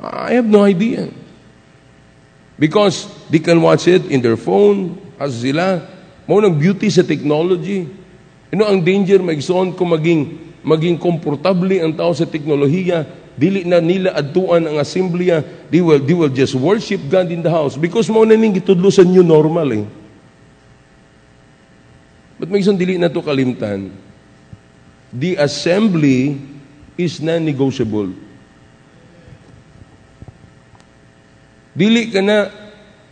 I 0.00 0.32
have 0.32 0.46
no 0.46 0.64
idea. 0.64 1.08
Because 2.58 3.06
they 3.28 3.38
can 3.38 3.60
watch 3.60 3.86
it 3.88 4.06
in 4.06 4.20
their 4.20 4.36
phone, 4.36 4.96
as 5.20 5.40
sila. 5.40 5.84
Mao 6.26 6.40
nang 6.40 6.58
beauty 6.58 6.88
sa 6.90 7.04
technology. 7.04 7.88
Ano 8.52 8.64
ang 8.66 8.80
danger 8.80 9.20
maigsoon 9.20 9.76
kung 9.76 9.92
maging 9.92 10.46
maging 10.66 10.98
komportable 10.98 11.78
ang 11.78 11.94
tao 11.94 12.10
sa 12.10 12.26
teknolohiya, 12.26 13.06
dili 13.36 13.68
na 13.68 13.84
nila 13.84 14.16
adtuan 14.16 14.64
ang 14.64 14.76
assembleya, 14.80 15.44
they 15.68 15.84
will, 15.84 16.00
they 16.00 16.16
will 16.16 16.32
just 16.32 16.56
worship 16.56 17.04
God 17.12 17.28
in 17.28 17.44
the 17.44 17.52
house 17.52 17.76
because 17.76 18.08
mao 18.08 18.24
na 18.24 18.32
ning 18.32 18.56
gitudlo 18.56 18.88
sa 18.88 19.04
new 19.04 19.20
normal 19.22 19.68
eh. 19.76 19.84
But 22.40 22.52
may 22.52 22.60
isang 22.60 22.76
dili 22.76 23.00
na 23.00 23.08
to 23.08 23.20
kalimtan. 23.24 23.92
The 25.12 25.40
assembly 25.40 26.36
is 26.96 27.20
non-negotiable. 27.20 28.12
Dili 31.76 32.12
ka 32.12 32.20
na 32.20 32.52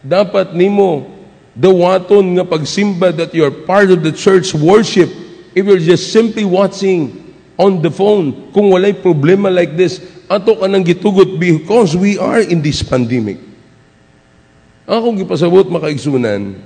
dapat 0.05 0.53
nimo 0.53 1.09
dawaton 1.57 2.37
nga 2.37 2.45
pagsimba 2.45 3.13
that 3.17 3.33
you 3.33 3.45
are 3.45 3.53
part 3.53 3.89
of 3.89 4.05
the 4.05 4.13
church 4.13 4.53
worship 4.53 5.09
if 5.57 5.65
you're 5.65 5.81
just 5.81 6.13
simply 6.13 6.45
watching 6.45 7.24
on 7.55 7.79
the 7.83 7.91
phone 7.91 8.51
kung 8.51 8.71
walay 8.71 8.91
problema 8.91 9.53
like 9.53 9.79
this 9.79 10.03
ato 10.27 10.59
ka 10.59 10.67
nang 10.67 10.83
gitugot 10.83 11.39
because 11.39 11.95
we 11.95 12.19
are 12.19 12.43
in 12.43 12.61
this 12.65 12.83
pandemic 12.83 13.39
akong 14.85 15.19
gipasabot 15.19 15.69
makaigsunan 15.71 16.59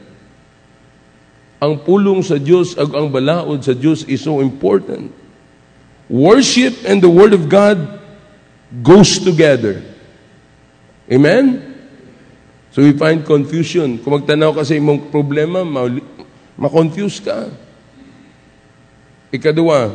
ang 1.58 1.74
pulong 1.82 2.22
sa 2.22 2.38
Dios 2.38 2.78
ag 2.78 2.94
ang 2.94 3.10
balaod 3.10 3.60
sa 3.60 3.74
Dios 3.74 4.06
is 4.08 4.22
so 4.22 4.40
important 4.40 5.12
worship 6.08 6.72
and 6.88 7.04
the 7.04 7.10
word 7.10 7.36
of 7.36 7.50
God 7.50 8.00
goes 8.80 9.20
together 9.20 9.84
amen 11.10 11.68
So 12.78 12.86
we 12.86 12.94
find 12.94 13.26
confusion. 13.26 13.98
Kung 13.98 14.22
magtanaw 14.22 14.54
ka 14.54 14.62
sa 14.62 14.78
imong 14.78 15.10
problema, 15.10 15.66
ma-confuse 16.54 17.18
ka. 17.18 17.50
Ikadua, 19.34 19.90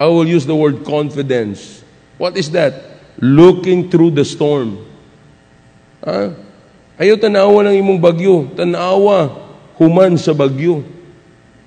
I 0.00 0.08
will 0.08 0.24
use 0.24 0.48
the 0.48 0.56
word 0.56 0.80
confidence. 0.80 1.84
What 2.16 2.40
is 2.40 2.48
that? 2.56 2.72
Looking 3.20 3.92
through 3.92 4.16
the 4.16 4.24
storm. 4.24 4.80
Ha? 6.00 6.32
Ayaw 6.96 7.20
tanawa 7.20 7.68
ng 7.68 7.76
imong 7.76 8.00
bagyo. 8.00 8.48
Tanawa 8.56 9.28
human 9.76 10.16
sa 10.16 10.32
bagyo. 10.32 10.80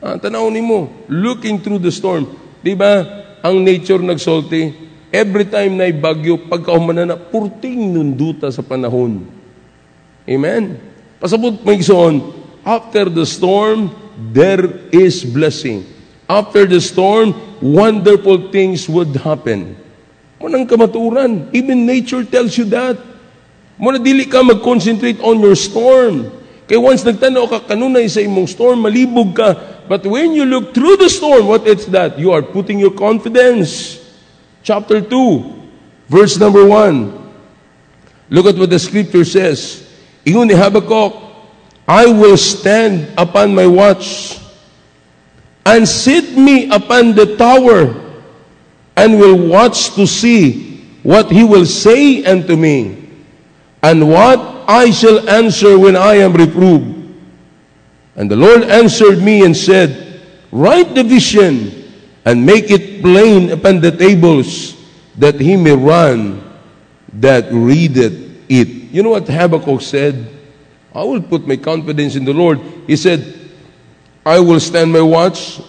Ha? 0.02 0.18
Tanaw 0.18 0.50
ni 0.50 0.66
mo. 0.66 0.90
Looking 1.06 1.62
through 1.62 1.78
the 1.78 1.94
storm. 1.94 2.26
Di 2.66 2.74
ba? 2.74 3.06
Ang 3.46 3.62
nature 3.62 4.02
nagsulti. 4.02 4.82
Every 5.14 5.46
time 5.46 5.78
na 5.78 5.86
bagyo, 5.94 6.50
pagkaumanan 6.50 7.14
na, 7.14 7.18
purting 7.22 7.94
nunduta 7.94 8.50
sa 8.50 8.66
panahon. 8.66 9.30
Amen. 10.26 10.82
Pasabot 11.22 11.62
mo 11.62 11.72
after 12.66 13.14
the 13.14 13.30
storm, 13.30 13.94
there 14.34 14.90
is 14.90 15.22
blessing. 15.22 15.86
After 16.26 16.66
the 16.66 16.82
storm, 16.82 17.38
wonderful 17.64 18.52
things 18.52 18.92
would 18.92 19.16
happen. 19.16 19.80
Munang 20.44 20.68
kamaturan. 20.68 21.48
Even 21.56 21.88
nature 21.88 22.28
tells 22.28 22.60
you 22.60 22.68
that. 22.68 23.00
Muna 23.80 23.96
dili 24.04 24.28
ka 24.28 24.44
mag-concentrate 24.44 25.24
on 25.24 25.40
your 25.40 25.56
storm. 25.56 26.28
Kaya 26.68 26.84
once 26.84 27.08
nagtanaw 27.08 27.48
ka 27.48 27.60
kanunay 27.64 28.12
sa 28.12 28.20
imong 28.20 28.52
storm, 28.52 28.84
malibog 28.84 29.32
ka. 29.32 29.56
But 29.88 30.04
when 30.04 30.36
you 30.36 30.44
look 30.44 30.76
through 30.76 31.00
the 31.00 31.08
storm, 31.08 31.48
what 31.48 31.64
is 31.64 31.88
that? 31.96 32.20
You 32.20 32.36
are 32.36 32.44
putting 32.44 32.80
your 32.80 32.92
confidence. 32.92 34.00
Chapter 34.64 35.00
2, 35.00 36.12
verse 36.12 36.36
number 36.40 36.68
1. 36.68 38.32
Look 38.32 38.48
at 38.48 38.56
what 38.56 38.72
the 38.72 38.80
scripture 38.80 39.24
says. 39.24 39.84
Ingon 40.24 40.48
ni 40.48 40.56
Habakkuk, 40.56 41.12
I 41.84 42.08
will 42.08 42.40
stand 42.40 43.12
upon 43.20 43.52
my 43.52 43.68
watch 43.68 44.40
and 45.66 45.88
sit 45.88 46.38
me 46.38 46.70
upon 46.70 47.16
the 47.16 47.36
tower 47.38 47.96
and 48.96 49.20
will 49.20 49.48
watch 49.48 49.96
to 49.96 50.06
see 50.06 50.82
what 51.04 51.32
he 51.32 51.44
will 51.44 51.66
say 51.66 52.24
unto 52.26 52.56
me 52.56 53.10
and 53.82 54.10
what 54.10 54.40
I 54.68 54.92
shall 54.92 55.30
answer 55.30 55.78
when 55.78 55.96
I 55.96 56.16
am 56.16 56.34
reproved. 56.34 57.16
And 58.16 58.30
the 58.30 58.36
Lord 58.36 58.64
answered 58.64 59.22
me 59.22 59.44
and 59.46 59.56
said, 59.56 60.22
Write 60.52 60.94
the 60.96 61.04
vision 61.04 61.92
and 62.26 62.46
make 62.46 62.70
it 62.70 63.02
plain 63.02 63.52
upon 63.52 63.82
the 63.82 63.92
tables 63.92 64.78
that 65.18 65.40
he 65.40 65.58
may 65.58 65.76
run 65.76 66.42
that 67.14 67.46
readeth 67.52 68.14
it. 68.50 68.68
You 68.68 69.04
know 69.04 69.12
what 69.12 69.28
Habakkuk 69.28 69.82
said? 69.82 70.30
I 70.94 71.04
will 71.04 71.22
put 71.22 71.48
my 71.48 71.58
confidence 71.58 72.16
in 72.16 72.24
the 72.24 72.34
Lord. 72.34 72.60
He 72.88 72.96
said, 72.96 73.43
I 74.26 74.40
will 74.40 74.60
stand 74.60 74.94
my 74.94 75.02
watch 75.02 75.60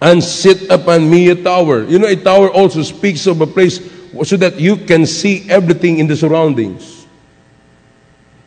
and 0.00 0.22
sit 0.22 0.70
upon 0.70 1.08
me 1.08 1.30
a 1.30 1.36
tower. 1.36 1.84
You 1.84 1.98
know, 1.98 2.08
a 2.08 2.16
tower 2.16 2.50
also 2.50 2.82
speaks 2.82 3.26
of 3.26 3.40
a 3.40 3.46
place 3.46 3.80
so 4.24 4.36
that 4.36 4.60
you 4.60 4.76
can 4.76 5.06
see 5.06 5.48
everything 5.48 5.98
in 5.98 6.06
the 6.06 6.16
surroundings. 6.16 7.06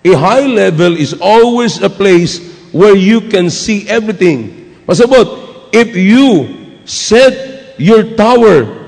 A 0.04 0.14
high 0.14 0.46
level 0.46 0.96
is 0.96 1.16
always 1.20 1.82
a 1.82 1.90
place 1.90 2.54
where 2.72 2.96
you 2.96 3.22
can 3.22 3.50
see 3.50 3.88
everything. 3.90 4.76
Pasabot, 4.86 5.74
if 5.74 5.96
you 5.96 6.78
set 6.86 7.80
your 7.80 8.16
tower 8.16 8.86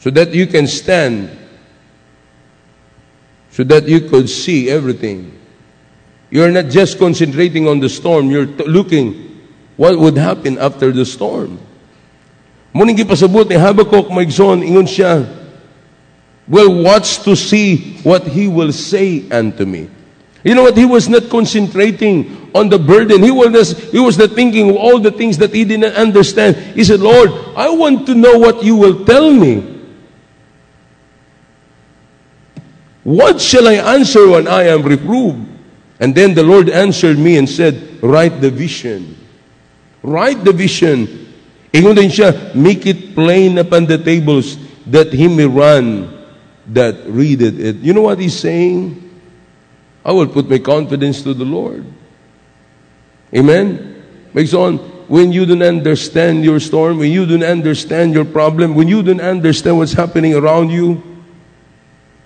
so 0.00 0.10
that 0.10 0.34
you 0.34 0.46
can 0.46 0.66
stand, 0.66 1.30
so 3.50 3.62
that 3.64 3.86
you 3.86 4.08
could 4.08 4.28
see 4.28 4.68
everything, 4.68 5.38
you're 6.36 6.52
not 6.52 6.66
just 6.68 6.98
concentrating 6.98 7.66
on 7.66 7.80
the 7.80 7.88
storm, 7.88 8.30
you're 8.30 8.44
t- 8.44 8.64
looking 8.64 9.40
what 9.78 9.98
would 9.98 10.18
happen 10.18 10.58
after 10.58 10.92
the 10.92 11.00
storm. 11.00 11.58
Muning 12.74 12.92
gipasabot 12.94 13.48
ni 13.48 13.56
Habakkuk 13.56 14.12
maigsoon 14.12 14.60
ingon 14.60 14.84
siya 14.84 15.24
will 16.46 16.84
watch 16.84 17.24
to 17.24 17.34
see 17.34 17.96
what 18.04 18.28
he 18.28 18.48
will 18.48 18.70
say 18.70 19.24
unto 19.30 19.64
me. 19.64 19.88
You 20.44 20.54
know 20.54 20.68
what? 20.68 20.76
He 20.76 20.84
was 20.84 21.08
not 21.08 21.30
concentrating 21.30 22.52
on 22.54 22.68
the 22.68 22.78
burden. 22.78 23.22
He 23.22 23.30
was, 23.30 23.72
he 23.90 23.98
was 23.98 24.18
not 24.18 24.32
thinking 24.32 24.68
of 24.68 24.76
all 24.76 25.00
the 25.00 25.10
things 25.10 25.38
that 25.38 25.54
he 25.54 25.64
didn't 25.64 25.96
understand. 25.96 26.56
He 26.76 26.84
said, 26.84 27.00
Lord, 27.00 27.32
I 27.56 27.70
want 27.70 28.04
to 28.12 28.14
know 28.14 28.36
what 28.36 28.62
you 28.62 28.76
will 28.76 29.06
tell 29.06 29.32
me. 29.32 29.64
What 33.04 33.40
shall 33.40 33.66
I 33.66 33.96
answer 33.96 34.28
when 34.28 34.46
I 34.46 34.64
am 34.64 34.82
reproved? 34.82 35.55
And 35.98 36.14
then 36.14 36.34
the 36.34 36.42
Lord 36.42 36.68
answered 36.68 37.18
me 37.18 37.38
and 37.38 37.48
said, 37.48 38.02
Write 38.02 38.40
the 38.40 38.50
vision. 38.50 39.16
Write 40.02 40.44
the 40.44 40.52
vision. 40.52 41.32
Ingon 41.72 41.96
siya, 42.08 42.54
make 42.54 42.86
it 42.86 43.14
plain 43.14 43.58
upon 43.58 43.86
the 43.86 43.98
tables 43.98 44.58
that 44.86 45.12
he 45.12 45.28
may 45.28 45.46
run 45.46 46.12
that 46.68 47.06
readeth 47.06 47.58
it. 47.58 47.76
You 47.76 47.92
know 47.92 48.02
what 48.02 48.18
he's 48.18 48.38
saying? 48.38 49.02
I 50.04 50.12
will 50.12 50.28
put 50.28 50.48
my 50.48 50.58
confidence 50.58 51.22
to 51.22 51.34
the 51.34 51.44
Lord. 51.44 51.84
Amen? 53.34 54.04
Makes 54.32 54.54
on, 54.54 54.78
when 55.08 55.32
you 55.32 55.46
don't 55.46 55.62
understand 55.62 56.44
your 56.44 56.60
storm, 56.60 56.98
when 56.98 57.10
you 57.10 57.26
don't 57.26 57.42
understand 57.42 58.14
your 58.14 58.24
problem, 58.24 58.74
when 58.74 58.88
you 58.88 59.02
don't 59.02 59.20
understand 59.20 59.78
what's 59.78 59.92
happening 59.92 60.34
around 60.34 60.70
you, 60.70 61.02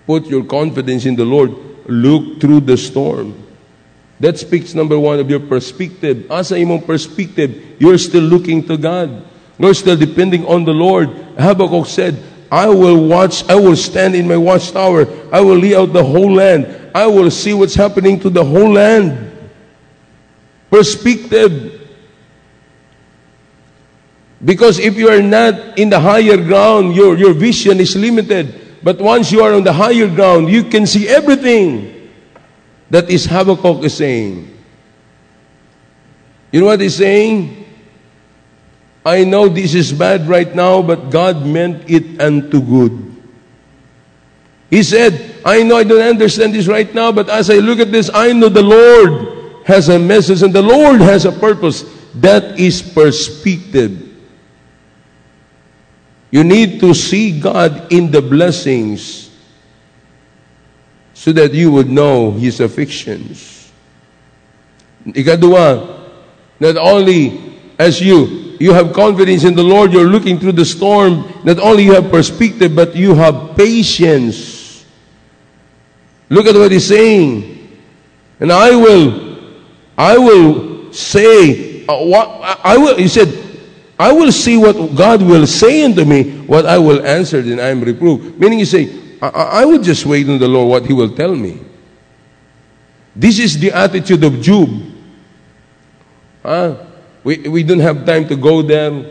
put 0.07 0.27
your 0.27 0.45
confidence 0.45 1.07
in 1.07 1.17
the 1.17 1.25
Lord. 1.25 1.55
Look 1.87 2.41
through 2.41 2.61
the 2.61 2.77
storm. 2.77 3.35
That 4.21 4.39
speaks, 4.39 4.75
number 4.75 5.01
one, 5.01 5.19
of 5.19 5.31
your 5.31 5.41
perspective. 5.41 6.31
Asa 6.31 6.55
imong 6.55 6.85
perspective, 6.85 7.81
you're 7.81 7.97
still 7.97 8.23
looking 8.23 8.63
to 8.69 8.77
God. 8.77 9.25
You're 9.59 9.75
still 9.75 9.97
depending 9.97 10.45
on 10.45 10.65
the 10.65 10.73
Lord. 10.73 11.09
Habakkuk 11.41 11.87
said, 11.87 12.23
I 12.53 12.69
will 12.69 13.09
watch, 13.09 13.49
I 13.49 13.55
will 13.55 13.77
stand 13.77 14.15
in 14.15 14.29
my 14.29 14.37
watchtower. 14.37 15.09
I 15.33 15.41
will 15.41 15.57
lay 15.57 15.75
out 15.75 15.93
the 15.93 16.05
whole 16.05 16.35
land. 16.35 16.93
I 16.95 17.07
will 17.07 17.31
see 17.31 17.55
what's 17.55 17.75
happening 17.75 18.21
to 18.21 18.31
the 18.31 18.45
whole 18.45 18.73
land. 18.73 19.33
Perspective. 20.71 21.89
Because 24.45 24.79
if 24.79 24.97
you 24.97 25.09
are 25.09 25.23
not 25.23 25.79
in 25.79 25.91
the 25.91 26.01
higher 26.01 26.37
ground, 26.37 26.97
your, 26.97 27.17
your 27.17 27.33
vision 27.33 27.81
is 27.81 27.97
limited. 27.97 28.81
But 28.83 28.99
once 28.99 29.31
you 29.31 29.43
are 29.43 29.53
on 29.53 29.65
the 29.65 29.73
higher 29.73 30.09
ground, 30.09 30.49
you 30.49 30.65
can 30.65 30.87
see 30.87 31.09
everything. 31.09 32.00
That 32.91 33.09
is 33.09 33.25
Habakkuk 33.25 33.85
is 33.85 33.97
saying. 33.97 34.59
You 36.53 36.61
know 36.61 36.67
what 36.67 36.81
he's 36.81 36.97
saying? 36.97 37.65
I 39.07 39.25
know 39.25 39.49
this 39.49 39.75
is 39.75 39.93
bad 39.93 40.29
right 40.29 40.53
now, 40.55 40.83
but 40.83 41.11
God 41.11 41.47
meant 41.47 41.89
it 41.89 42.21
unto 42.21 42.61
good. 42.61 43.07
He 44.69 44.83
said, 44.83 45.41
I 45.45 45.63
know 45.63 45.77
I 45.77 45.85
don't 45.85 46.03
understand 46.03 46.55
this 46.55 46.67
right 46.67 46.93
now, 46.95 47.11
but 47.11 47.29
as 47.29 47.49
I 47.49 47.57
look 47.57 47.79
at 47.79 47.91
this, 47.91 48.11
I 48.13 48.33
know 48.33 48.49
the 48.49 48.63
Lord 48.63 49.67
has 49.67 49.89
a 49.89 49.99
message 49.99 50.43
and 50.43 50.53
the 50.53 50.63
Lord 50.63 51.01
has 51.01 51.25
a 51.25 51.33
purpose. 51.33 51.85
That 52.17 52.59
is 52.59 52.83
perspective. 52.83 54.09
You 56.31 56.45
need 56.45 56.81
to 56.81 56.95
see 56.95 57.41
God 57.41 57.93
in 57.93 58.11
the 58.11 58.23
blessings 58.23 59.30
so 61.21 61.33
that 61.33 61.53
you 61.53 61.71
would 61.71 61.91
know 61.91 62.31
His 62.31 62.61
afflictions. 62.61 63.71
Ikadua, 65.05 66.09
not 66.61 66.79
only 66.79 67.61
as 67.79 68.01
you, 68.01 68.57
you 68.59 68.73
have 68.73 68.95
confidence 68.95 69.45
in 69.45 69.55
the 69.55 69.63
Lord, 69.63 69.93
you're 69.93 70.09
looking 70.09 70.41
through 70.41 70.53
the 70.53 70.65
storm, 70.65 71.31
not 71.45 71.59
only 71.59 71.85
you 71.85 71.93
have 71.93 72.11
perspective, 72.11 72.75
but 72.75 72.97
you 72.97 73.15
have 73.15 73.55
patience. 73.55 74.87
Look 76.31 76.47
at 76.47 76.55
what 76.55 76.73
He's 76.73 76.89
saying. 76.89 77.69
And 78.41 78.51
I 78.51 78.75
will, 78.75 79.61
I 79.99 80.17
will 80.17 80.91
say, 80.91 81.85
uh, 81.85 81.99
what, 81.99 82.29
I 82.65 82.79
will, 82.79 82.97
He 82.97 83.09
said, 83.09 83.29
I 83.99 84.11
will 84.11 84.33
see 84.33 84.57
what 84.57 84.97
God 84.97 85.21
will 85.21 85.47
say 85.47 85.85
unto 85.85 86.07
me, 86.07 86.39
what 86.47 86.65
I 86.65 86.79
will 86.79 87.05
answer, 87.05 87.43
then 87.43 87.61
I 87.61 87.69
am 87.69 87.83
reproved. 87.83 88.41
Meaning, 88.41 88.61
He 88.61 88.65
say, 88.65 89.00
I, 89.21 89.29
I 89.29 89.65
would 89.65 89.83
just 89.83 90.07
wait 90.07 90.29
on 90.29 90.39
the 90.39 90.49
Lord 90.49 90.69
what 90.69 90.87
He 90.87 90.93
will 90.93 91.15
tell 91.15 91.35
me. 91.35 91.61
This 93.15 93.39
is 93.39 93.59
the 93.59 93.73
attitude 93.73 94.25
of 94.25 94.41
Job. 94.41 94.71
Huh? 96.43 96.87
We, 97.25 97.49
we 97.49 97.63
don't 97.63 97.81
have 97.81 98.07
time 98.07 98.27
to 98.29 98.37
go 98.37 98.63
there. 98.63 99.05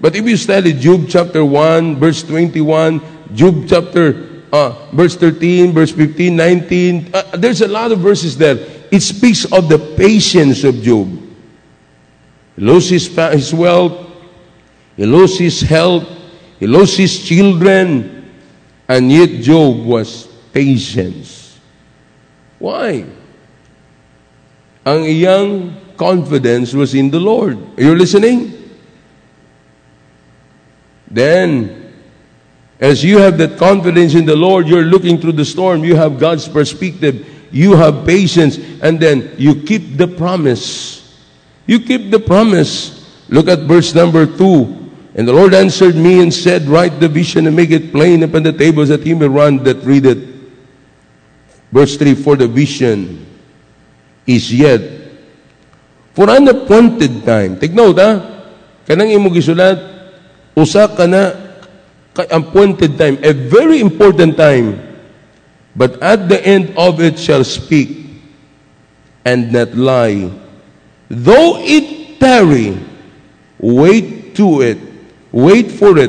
But 0.00 0.14
if 0.14 0.26
you 0.26 0.36
study 0.36 0.72
Job 0.72 1.06
chapter 1.08 1.44
1, 1.44 1.96
verse 1.96 2.22
21, 2.22 3.00
Job 3.34 3.64
chapter 3.66 4.36
uh, 4.52 4.86
verse 4.92 5.16
13, 5.16 5.72
verse 5.72 5.92
15, 5.92 6.36
19, 6.36 7.10
uh, 7.12 7.36
there's 7.36 7.60
a 7.60 7.68
lot 7.68 7.92
of 7.92 7.98
verses 7.98 8.36
there. 8.36 8.56
It 8.90 9.00
speaks 9.00 9.44
of 9.52 9.68
the 9.68 9.78
patience 9.96 10.64
of 10.64 10.76
Job. 10.82 11.08
He 12.56 12.62
lost 12.62 12.90
his, 12.90 13.08
his 13.08 13.52
wealth, 13.52 14.06
he 14.96 15.04
lost 15.04 15.38
his 15.38 15.60
health, 15.60 16.08
he 16.58 16.66
lost 16.66 16.96
his 16.96 17.22
children, 17.22 18.15
and 18.88 19.10
yet 19.10 19.42
Job 19.42 19.84
was 19.84 20.26
patient. 20.52 21.26
Why? 22.58 23.04
Ang 24.86 25.02
iyang 25.02 25.74
confidence 25.96 26.72
was 26.72 26.94
in 26.94 27.10
the 27.10 27.20
Lord. 27.20 27.58
Are 27.78 27.82
you 27.82 27.94
listening? 27.94 28.54
Then, 31.10 31.92
as 32.78 33.02
you 33.02 33.18
have 33.18 33.38
that 33.38 33.58
confidence 33.58 34.14
in 34.14 34.26
the 34.26 34.36
Lord, 34.36 34.68
you're 34.68 34.84
looking 34.84 35.18
through 35.18 35.32
the 35.32 35.44
storm, 35.44 35.84
you 35.84 35.96
have 35.96 36.18
God's 36.18 36.46
perspective, 36.46 37.26
you 37.50 37.74
have 37.74 38.04
patience, 38.04 38.58
and 38.82 39.00
then 39.00 39.34
you 39.38 39.62
keep 39.62 39.96
the 39.96 40.06
promise. 40.06 41.02
You 41.66 41.80
keep 41.80 42.10
the 42.10 42.20
promise. 42.20 43.02
Look 43.28 43.48
at 43.48 43.60
verse 43.60 43.94
number 43.94 44.26
2. 44.26 44.85
And 45.16 45.26
the 45.26 45.32
Lord 45.32 45.54
answered 45.54 45.96
me 45.96 46.20
and 46.20 46.32
said, 46.32 46.68
Write 46.68 47.00
the 47.00 47.08
vision 47.08 47.46
and 47.46 47.56
make 47.56 47.70
it 47.70 47.90
plain 47.90 48.22
upon 48.22 48.42
the 48.42 48.52
tables 48.52 48.90
that 48.90 49.02
he 49.02 49.14
may 49.14 49.26
run 49.26 49.64
that 49.64 49.80
read 49.80 50.04
it. 50.04 50.18
Verse 51.72 51.96
3 51.96 52.14
For 52.14 52.36
the 52.36 52.46
vision 52.46 53.24
is 54.26 54.52
yet 54.52 54.80
for 56.12 56.28
an 56.28 56.46
appointed 56.48 57.24
time. 57.24 57.58
Take 57.58 57.72
note, 57.72 57.96
ha? 57.96 58.44
Kanang 58.84 59.08
imo 59.08 59.32
gisulat, 59.32 59.80
usa 60.54 60.84
ka 60.92 61.06
na 61.08 61.32
appointed 62.28 62.98
time, 63.00 63.16
a 63.24 63.32
very 63.32 63.80
important 63.80 64.36
time. 64.36 64.80
But 65.74 65.96
at 66.02 66.28
the 66.28 66.44
end 66.44 66.76
of 66.76 67.00
it 67.00 67.18
shall 67.18 67.44
speak 67.44 68.20
and 69.24 69.52
not 69.52 69.72
lie. 69.72 70.28
Though 71.08 71.56
it 71.60 72.20
tarry, 72.20 72.76
wait 73.60 74.36
to 74.36 74.60
it 74.60 74.95
Wait 75.36 75.70
for 75.70 75.98
it 75.98 76.08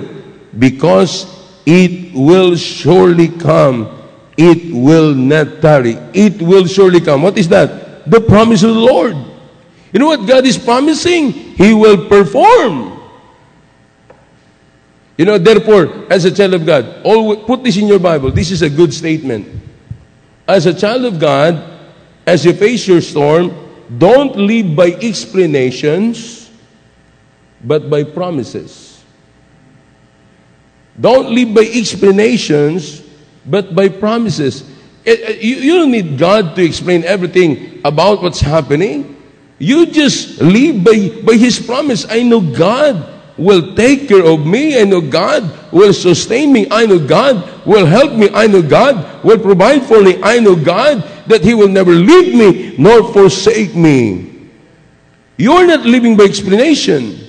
because 0.58 1.28
it 1.66 2.16
will 2.16 2.56
surely 2.56 3.28
come. 3.28 3.92
It 4.38 4.74
will 4.74 5.14
not 5.14 5.60
tarry. 5.60 6.00
It 6.14 6.42
will 6.42 6.66
surely 6.66 7.02
come. 7.02 7.24
What 7.24 7.38
is 7.38 7.50
that? 7.50 8.10
The 8.10 8.22
promise 8.22 8.64
of 8.64 8.74
the 8.74 8.80
Lord. 8.80 9.18
You 9.92 10.00
know 10.00 10.08
what 10.08 10.26
God 10.26 10.46
is 10.46 10.58
promising? 10.58 11.34
He 11.34 11.74
will 11.74 12.08
perform. 12.08 13.04
You 15.18 15.26
know, 15.26 15.38
therefore, 15.38 16.08
as 16.10 16.24
a 16.24 16.32
child 16.32 16.54
of 16.54 16.66
God, 16.66 17.02
always, 17.04 17.40
put 17.40 17.66
this 17.66 17.76
in 17.76 17.88
your 17.88 18.00
Bible. 18.00 18.32
This 18.32 18.50
is 18.50 18.62
a 18.62 18.70
good 18.70 18.94
statement. 18.94 19.46
As 20.48 20.68
a 20.68 20.74
child 20.74 21.04
of 21.04 21.20
God, 21.20 21.62
as 22.26 22.46
you 22.46 22.54
face 22.54 22.88
your 22.88 23.02
storm, 23.02 23.52
don't 23.98 24.38
live 24.38 24.74
by 24.74 24.92
explanations, 25.02 26.50
but 27.62 27.90
by 27.90 28.06
promises. 28.06 28.87
Don't 31.00 31.30
live 31.30 31.54
by 31.54 31.62
explanations, 31.62 33.04
but 33.46 33.76
by 33.76 33.90
promises. 33.90 34.64
Eh, 35.06 35.16
eh, 35.16 35.38
you 35.40 35.78
don't 35.78 35.92
need 35.92 36.18
God 36.18 36.56
to 36.56 36.64
explain 36.64 37.04
everything 37.04 37.82
about 37.86 38.22
what's 38.22 38.42
happening. 38.42 39.16
You 39.60 39.86
just 39.86 40.42
live 40.42 40.84
by, 40.84 41.10
by 41.24 41.38
His 41.38 41.60
promise. 41.60 42.06
I 42.10 42.24
know 42.24 42.42
God 42.42 43.18
will 43.38 43.76
take 43.76 44.08
care 44.10 44.26
of 44.26 44.46
me. 44.46 44.80
I 44.80 44.84
know 44.84 45.02
God 45.02 45.72
will 45.72 45.94
sustain 45.94 46.52
me. 46.52 46.68
I 46.70 46.86
know 46.86 47.00
God 47.00 47.66
will 47.66 47.86
help 47.86 48.14
me. 48.14 48.30
I 48.34 48.48
know 48.48 48.62
God 48.62 49.24
will 49.24 49.40
provide 49.40 49.84
for 49.86 50.02
me. 50.02 50.20
I 50.22 50.40
know 50.40 50.56
God 50.56 51.06
that 51.28 51.44
He 51.44 51.54
will 51.54 51.70
never 51.70 51.92
leave 51.92 52.34
me 52.34 52.76
nor 52.78 53.14
forsake 53.14 53.76
me. 53.76 54.50
You're 55.38 55.68
not 55.68 55.86
living 55.86 56.18
by 56.18 56.24
explanation. 56.24 57.20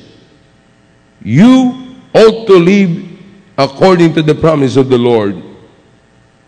You 1.23 1.97
ought 2.15 2.47
to 2.47 2.57
live 2.57 3.08
according 3.59 4.15
to 4.15 4.23
the 4.23 4.35
promise 4.35 4.77
of 4.77 4.89
the 4.89 4.97
Lord. 4.97 5.43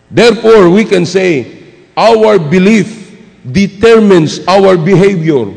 Therefore, 0.09 0.69
we 0.69 0.85
can 0.85 1.05
say 1.05 1.61
our 1.97 2.39
belief 2.39 3.19
determines 3.51 4.39
our 4.47 4.77
behavior. 4.77 5.53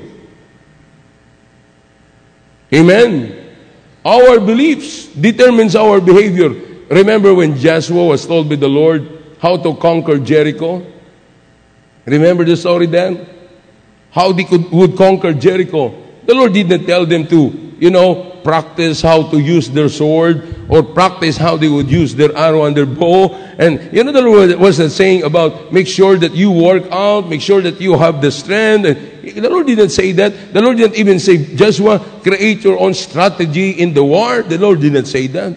Amen. 2.73 3.57
Our 4.05 4.41
beliefs 4.41 5.07
determines 5.07 5.77
our 5.77 6.01
behavior. 6.01 6.51
Remember 6.91 7.33
when 7.35 7.57
Joshua 7.57 8.05
was 8.05 8.27
told 8.27 8.49
by 8.49 8.57
the 8.57 8.69
Lord 8.69 9.09
how 9.39 9.57
to 9.57 9.75
conquer 9.77 10.19
Jericho? 10.19 10.85
Remember 12.05 12.45
the 12.45 12.57
story 12.57 12.87
then? 12.87 13.27
How 14.11 14.33
they 14.33 14.45
could, 14.45 14.71
would 14.71 14.97
conquer 14.97 15.33
Jericho. 15.33 15.95
The 16.27 16.35
Lord 16.35 16.53
didn't 16.53 16.85
tell 16.87 17.07
them 17.07 17.27
to, 17.29 17.75
you 17.79 17.91
know, 17.91 18.34
practice 18.45 19.01
how 19.01 19.29
to 19.31 19.41
use 19.41 19.71
their 19.71 19.89
sword 19.89 20.55
or 20.69 20.83
practice 20.83 21.37
how 21.37 21.57
they 21.57 21.69
would 21.69 21.91
use 21.91 22.15
their 22.15 22.37
arrow 22.37 22.65
and 22.65 22.77
their 22.77 22.87
bow. 22.87 23.35
And 23.59 23.93
you 23.93 24.05
know, 24.05 24.13
the 24.13 24.23
Lord 24.23 24.55
wasn't 24.61 24.93
saying 24.93 25.25
about 25.25 25.73
make 25.73 25.89
sure 25.89 26.17
that 26.19 26.33
you 26.33 26.51
work 26.53 26.85
out, 26.93 27.29
make 27.29 27.41
sure 27.41 27.63
that 27.63 27.81
you 27.81 27.99
have 27.99 28.21
the 28.21 28.31
strength. 28.31 28.87
And 28.87 29.43
the 29.45 29.51
Lord 29.51 29.67
didn't 29.67 29.91
say 29.91 30.13
that. 30.13 30.53
The 30.53 30.61
Lord 30.61 30.77
didn't 30.77 30.97
even 30.97 31.19
say, 31.19 31.57
Joshua, 31.57 31.99
create 32.23 32.63
your 32.63 32.79
own 32.79 32.95
strategy 32.95 33.71
in 33.71 33.95
the 33.95 34.05
war. 34.05 34.43
The 34.43 34.59
Lord 34.59 34.81
didn't 34.81 35.07
say 35.07 35.27
that. 35.29 35.57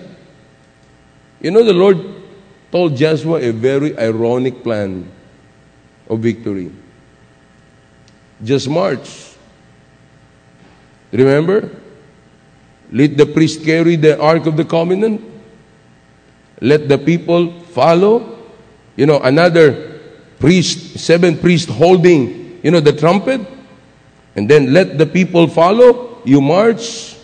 You 1.42 1.52
know, 1.52 1.64
the 1.64 1.74
Lord 1.74 1.98
told 2.72 2.96
Joshua 2.96 3.42
a 3.42 3.52
very 3.52 3.98
ironic 4.00 4.64
plan 4.64 5.12
of 6.10 6.20
victory. 6.20 6.72
Just 8.44 8.70
march. 8.70 9.36
Remember? 11.12 11.70
Let 12.92 13.18
the 13.18 13.26
priest 13.26 13.64
carry 13.64 13.96
the 13.96 14.20
Ark 14.20 14.46
of 14.46 14.56
the 14.56 14.66
Covenant. 14.66 15.22
Let 16.62 16.88
the 16.88 16.98
people 16.98 17.60
follow. 17.76 18.40
You 18.96 19.06
know, 19.06 19.20
another 19.20 20.00
priest, 20.40 21.00
seven 21.00 21.38
priests 21.38 21.72
holding, 21.72 22.60
you 22.64 22.72
know, 22.72 22.80
the 22.80 22.94
trumpet. 22.94 23.42
And 24.36 24.50
then 24.50 24.74
let 24.74 24.98
the 24.98 25.06
people 25.06 25.48
follow. 25.48 26.22
You 26.24 26.42
march 26.42 27.16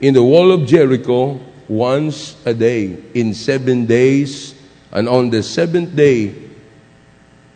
in 0.00 0.14
the 0.14 0.22
wall 0.22 0.52
of 0.52 0.66
Jericho 0.66 1.40
once 1.68 2.36
a 2.44 2.54
day 2.54 2.98
in 3.14 3.34
seven 3.34 3.86
days. 3.86 4.54
And 4.92 5.08
on 5.08 5.30
the 5.30 5.42
seventh 5.42 5.96
day, 5.96 6.34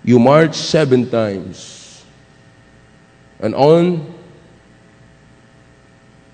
you 0.04 0.18
march 0.18 0.56
seven 0.56 1.10
times. 1.10 2.04
And 3.40 3.54
on 3.54 4.17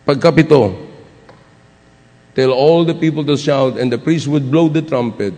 Pagkapito, 0.04 0.76
tell 2.36 2.52
all 2.52 2.84
the 2.84 2.92
people 2.92 3.24
to 3.24 3.40
shout, 3.40 3.80
and 3.80 3.88
the 3.88 3.96
priest 3.96 4.28
would 4.28 4.52
blow 4.52 4.68
the 4.68 4.84
trumpet, 4.84 5.32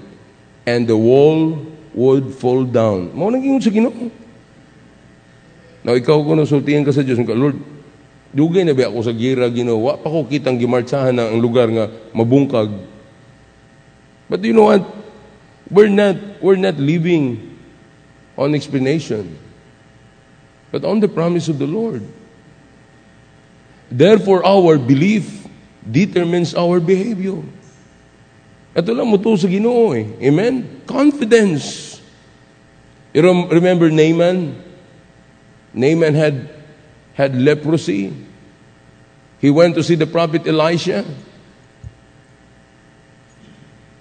and 0.67 0.91
the 0.91 0.97
wall 0.99 1.55
would 1.95 2.35
fall 2.35 2.67
down. 2.67 3.15
Mao 3.15 3.31
naging 3.31 3.63
sa 3.63 3.71
Ginoo. 3.71 4.11
Now, 5.87 5.95
ikaw 5.95 6.19
kung 6.27 6.43
nasultihan 6.43 6.83
ka 6.83 6.91
sa 6.91 7.07
Diyos, 7.07 7.23
Lord, 7.23 7.63
dugay 8.35 8.67
na 8.67 8.75
ba 8.75 8.91
ako 8.91 9.07
sa 9.07 9.15
gira 9.15 9.47
Ginoo? 9.47 9.87
Wa 9.87 9.95
pa 9.95 10.11
ko 10.11 10.27
kitang 10.27 10.59
gimartsahan 10.59 11.15
na 11.15 11.31
ang 11.31 11.39
lugar 11.39 11.71
nga 11.71 11.87
mabungkag. 12.11 12.75
But 14.27 14.43
you 14.43 14.51
know 14.51 14.67
what? 14.75 14.83
We're 15.71 15.95
not, 15.95 16.19
we're 16.43 16.59
not 16.59 16.75
living 16.75 17.55
on 18.35 18.59
explanation, 18.59 19.39
but 20.75 20.83
on 20.83 20.99
the 20.99 21.07
promise 21.07 21.47
of 21.47 21.63
the 21.63 21.71
Lord. 21.71 22.03
Therefore, 23.91 24.45
our 24.45 24.79
belief 24.79 25.47
determines 25.87 26.55
our 26.55 26.81
behavior. 26.81 27.39
Ito 28.77 28.93
lang 28.93 29.09
mo 29.09 29.17
sa 29.17 29.49
ginoo 29.49 29.97
eh. 29.97 30.29
Amen? 30.29 30.83
Confidence. 30.85 31.97
You 33.15 33.25
remember 33.49 33.89
Naaman? 33.89 34.53
Naaman 35.73 36.15
had, 36.15 36.51
had 37.15 37.33
leprosy. 37.33 38.13
He 39.41 39.49
went 39.49 39.75
to 39.77 39.83
see 39.83 39.95
the 39.95 40.07
prophet 40.07 40.47
Elisha. 40.47 41.05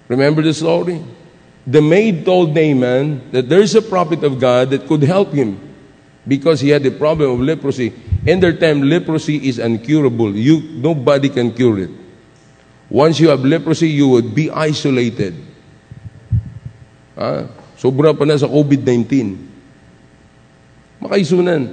Remember 0.08 0.42
the 0.42 0.52
story? 0.52 1.02
The 1.66 1.80
maid 1.80 2.24
told 2.24 2.54
Naaman 2.54 3.30
that 3.32 3.48
there's 3.48 3.74
a 3.74 3.82
prophet 3.82 4.22
of 4.22 4.38
God 4.38 4.70
that 4.70 4.86
could 4.86 5.02
help 5.02 5.32
him 5.32 5.65
because 6.26 6.60
he 6.60 6.70
had 6.70 6.82
the 6.82 6.90
problem 6.90 7.30
of 7.30 7.40
leprosy. 7.40 7.94
In 8.26 8.40
their 8.40 8.52
time, 8.52 8.82
leprosy 8.82 9.48
is 9.48 9.58
incurable. 9.58 10.34
You, 10.34 10.60
nobody 10.82 11.28
can 11.28 11.54
cure 11.54 11.78
it. 11.78 11.90
Once 12.90 13.18
you 13.18 13.28
have 13.30 13.40
leprosy, 13.44 13.88
you 13.88 14.08
would 14.08 14.34
be 14.34 14.50
isolated. 14.50 15.34
Ah, 17.16 17.46
sobra 17.78 18.12
pa 18.12 18.26
na 18.26 18.36
sa 18.36 18.46
COVID-19. 18.46 19.38
Makaisunan. 21.02 21.72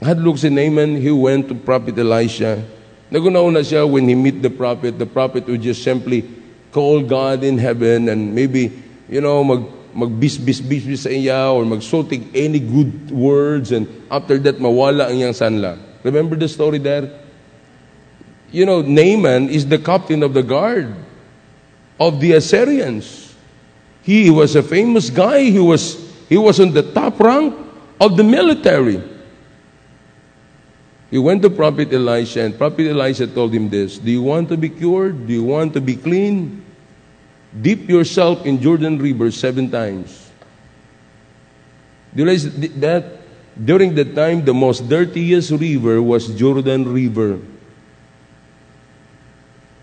Hadlok 0.00 0.40
si 0.40 0.48
Naaman, 0.48 0.96
he 0.96 1.12
went 1.12 1.44
to 1.48 1.54
Prophet 1.54 1.92
Elisha. 2.00 2.64
Nagunauna 3.12 3.60
siya 3.60 3.84
when 3.84 4.08
he 4.08 4.14
meet 4.14 4.40
the 4.40 4.48
prophet. 4.48 4.96
The 4.96 5.04
prophet 5.04 5.44
would 5.44 5.60
just 5.60 5.82
simply 5.84 6.24
call 6.72 7.02
God 7.02 7.44
in 7.44 7.58
heaven 7.58 8.08
and 8.08 8.32
maybe, 8.32 8.70
you 9.10 9.20
know, 9.20 9.44
mag 9.44 9.66
magbis-bis-bis 9.94 11.04
sa 11.04 11.10
iya 11.10 11.50
or 11.50 11.64
magsultig 11.64 12.28
any 12.34 12.58
good 12.58 13.10
words 13.10 13.72
and 13.72 13.88
after 14.10 14.38
that 14.38 14.58
mawala 14.58 15.10
ang 15.10 15.18
iyang 15.18 15.36
sanla. 15.36 15.78
Remember 16.02 16.36
the 16.36 16.48
story 16.48 16.78
there? 16.78 17.10
You 18.50 18.66
know, 18.66 18.82
Naaman 18.82 19.48
is 19.48 19.66
the 19.66 19.78
captain 19.78 20.22
of 20.22 20.34
the 20.34 20.42
guard 20.42 20.94
of 22.00 22.18
the 22.18 22.32
Assyrians. 22.32 23.34
He 24.02 24.30
was 24.30 24.56
a 24.56 24.62
famous 24.62 25.10
guy. 25.10 25.44
He 25.44 25.60
was, 25.60 26.00
he 26.28 26.38
was 26.38 26.58
on 26.58 26.72
the 26.72 26.82
top 26.82 27.20
rank 27.20 27.54
of 28.00 28.16
the 28.16 28.24
military. 28.24 29.02
He 31.10 31.18
went 31.18 31.42
to 31.42 31.50
Prophet 31.50 31.92
Elisha, 31.92 32.40
and 32.40 32.56
Prophet 32.56 32.88
Elisha 32.88 33.26
told 33.26 33.52
him 33.52 33.68
this 33.68 33.98
Do 33.98 34.10
you 34.10 34.22
want 34.22 34.48
to 34.48 34.56
be 34.56 34.70
cured? 34.70 35.26
Do 35.26 35.32
you 35.32 35.42
want 35.44 35.74
to 35.74 35.80
be 35.80 35.96
clean? 35.96 36.64
Dip 37.50 37.90
yourself 37.90 38.46
in 38.46 38.62
Jordan 38.62 38.98
River 39.02 39.34
seven 39.34 39.70
times. 39.70 40.30
Do 42.14 42.22
you 42.22 42.30
realize 42.30 42.46
that 42.78 43.20
during 43.58 43.94
that 43.98 44.14
time, 44.14 44.46
the 44.46 44.54
most 44.54 44.86
dirtiest 44.86 45.50
river 45.50 45.98
was 45.98 46.30
Jordan 46.38 46.86
River. 46.86 47.42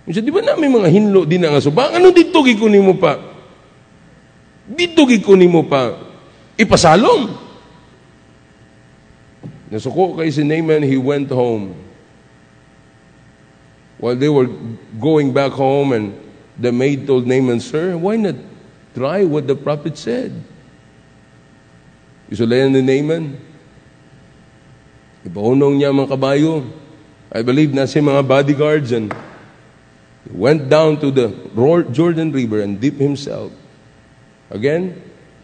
Kasi 0.07 0.23
di 0.23 0.31
ba 0.31 0.39
namin 0.39 0.71
mga 0.71 0.87
hinlo 0.87 1.27
din 1.27 1.43
ang 1.43 1.59
asubang? 1.59 1.91
Ano 1.91 2.15
dito 2.15 2.39
gikunin 2.39 2.79
mo 2.79 2.95
pa? 2.95 3.19
Dito 4.63 5.03
gikunin 5.03 5.51
mo 5.51 5.67
pa? 5.67 5.99
Ipasalom. 6.55 7.35
Nasuko 9.67 10.15
kay 10.15 10.31
si 10.31 10.47
Naaman, 10.47 10.87
he 10.87 10.95
went 10.95 11.27
home. 11.27 11.75
While 13.99 14.15
they 14.15 14.31
were 14.31 14.47
going 14.95 15.35
back 15.35 15.51
home 15.51 15.91
and 15.91 16.15
The 16.57 16.71
maid 16.71 17.05
told 17.05 17.27
Naaman, 17.27 17.59
Sir, 17.61 17.97
why 17.97 18.17
not 18.17 18.35
try 18.95 19.23
what 19.23 19.45
the 19.45 19.55
prophet 19.55 19.97
said? 19.97 20.33
Isulayan 22.27 22.73
ni 22.73 22.81
Naaman. 22.81 23.37
Ipaunong 25.21 25.77
niya 25.77 25.93
mga 25.93 26.17
kabayo. 26.17 26.65
I 27.29 27.43
believe 27.45 27.75
na 27.75 27.85
si 27.85 28.01
mga 28.01 28.25
bodyguards 28.25 28.89
and 28.91 29.13
went 30.31 30.67
down 30.67 30.99
to 30.99 31.11
the 31.11 31.29
Jordan 31.91 32.31
River 32.31 32.63
and 32.65 32.79
dipped 32.79 32.99
himself. 32.99 33.51
Again, 34.49 34.95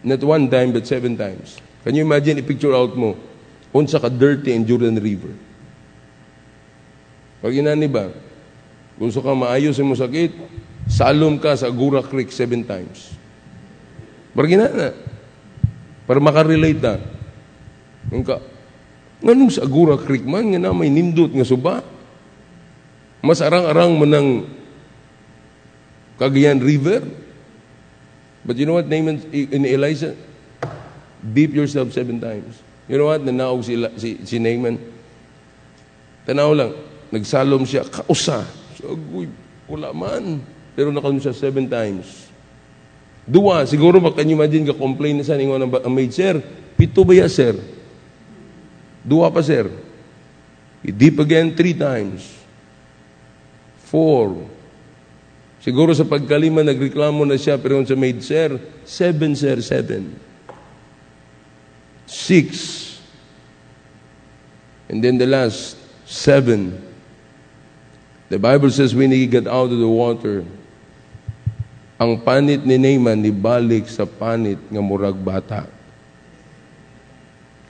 not 0.02 0.20
one 0.24 0.50
time 0.50 0.72
but 0.72 0.86
seven 0.88 1.16
times. 1.16 1.60
Can 1.84 1.94
you 1.94 2.02
imagine, 2.02 2.40
i-picture 2.40 2.72
out 2.72 2.96
mo, 2.96 3.16
unsa 3.72 4.00
ka 4.00 4.08
dirty 4.08 4.56
in 4.56 4.64
Jordan 4.64 4.96
River. 4.96 5.36
Pag 7.44 7.52
inani 7.52 7.84
ba, 7.84 8.08
gusto 8.96 9.20
ka 9.20 9.36
maayos 9.36 9.76
mo 9.84 9.92
sakit, 9.92 10.32
Salom 10.88 11.40
ka 11.40 11.56
sa 11.56 11.72
Agura 11.72 12.04
Creek 12.04 12.28
seven 12.28 12.64
times. 12.64 13.12
Bargina 14.36 14.68
na. 14.68 14.90
Para 16.04 16.20
makarelate 16.20 16.80
na. 16.80 16.94
Nga, 18.12 18.36
nganong 19.24 19.52
sa 19.52 19.64
Agura 19.64 19.96
Creek 19.96 20.28
man, 20.28 20.52
nga 20.52 20.60
na 20.60 20.76
may 20.76 20.92
nindot 20.92 21.32
nga 21.32 21.46
suba. 21.46 21.80
Mas 23.24 23.40
arang-arang 23.40 23.96
mo 23.96 24.04
ng 24.04 24.44
Cagayan 26.20 26.60
River. 26.60 27.00
But 28.44 28.60
you 28.60 28.68
know 28.68 28.76
what, 28.76 28.84
Naaman 28.84 29.24
in 29.32 29.64
Elijah? 29.64 30.12
Beep 31.24 31.56
yourself 31.56 31.96
seven 31.96 32.20
times. 32.20 32.60
You 32.84 33.00
know 33.00 33.08
what? 33.08 33.24
Nanaog 33.24 33.64
si, 33.64 33.80
si, 33.96 34.20
si 34.28 34.36
Naaman. 34.36 34.76
Tanaw 36.28 36.52
lang, 36.52 36.72
nagsalom 37.08 37.64
siya, 37.64 37.84
kausa. 37.88 38.44
Uy, 38.84 39.28
wala 39.64 39.92
man. 39.96 40.44
Pero 40.74 40.90
nakalom 40.90 41.22
siya 41.22 41.34
seven 41.34 41.70
times. 41.70 42.30
Dua, 43.24 43.64
siguro 43.64 44.02
mag 44.02 44.12
can 44.12 44.28
you 44.28 44.36
imagine 44.36 44.68
ka 44.68 44.76
complain 44.76 45.16
na 45.16 45.24
sa 45.24 45.38
ningon 45.38 45.64
ang 45.64 45.94
maid, 45.94 46.12
sir, 46.12 46.42
pito 46.76 47.06
ba 47.08 47.16
ya, 47.16 47.30
sir? 47.30 47.56
Dua 49.00 49.32
pa, 49.32 49.40
sir. 49.40 49.70
He 50.84 50.92
deep 50.92 51.16
again 51.16 51.56
three 51.56 51.72
times. 51.72 52.28
Four. 53.88 54.36
Siguro 55.64 55.96
sa 55.96 56.04
pagkalima, 56.04 56.60
nagreklamo 56.60 57.24
na 57.24 57.40
siya, 57.40 57.56
pero 57.56 57.80
sa 57.88 57.96
maid, 57.96 58.20
sir, 58.20 58.60
seven, 58.84 59.32
sir, 59.32 59.64
seven. 59.64 60.12
Six. 62.04 63.00
And 64.92 65.00
then 65.00 65.16
the 65.16 65.24
last, 65.24 65.80
seven. 66.04 66.76
The 68.28 68.36
Bible 68.36 68.68
says 68.68 68.92
when 68.92 69.08
he 69.08 69.24
got 69.24 69.48
out 69.48 69.72
of 69.72 69.80
the 69.80 69.88
water, 69.88 70.44
ang 71.94 72.18
panit 72.18 72.66
ni 72.66 72.74
Naaman 72.74 73.18
nibalik 73.18 73.86
sa 73.86 74.02
panit 74.02 74.58
nga 74.66 74.82
murag 74.82 75.14
bata. 75.14 75.70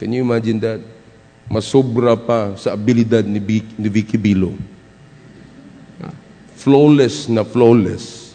Can 0.00 0.12
you 0.12 0.24
imagine 0.24 0.58
that? 0.64 0.80
Masobra 1.44 2.16
pa 2.16 2.56
sa 2.56 2.72
abilidad 2.72 3.22
ni, 3.28 3.37
Vic, 3.37 3.68
ni 3.76 3.88
Vicky 3.92 4.16
Bilo. 4.16 4.56
Flawless 6.56 7.28
na 7.28 7.44
flawless. 7.44 8.32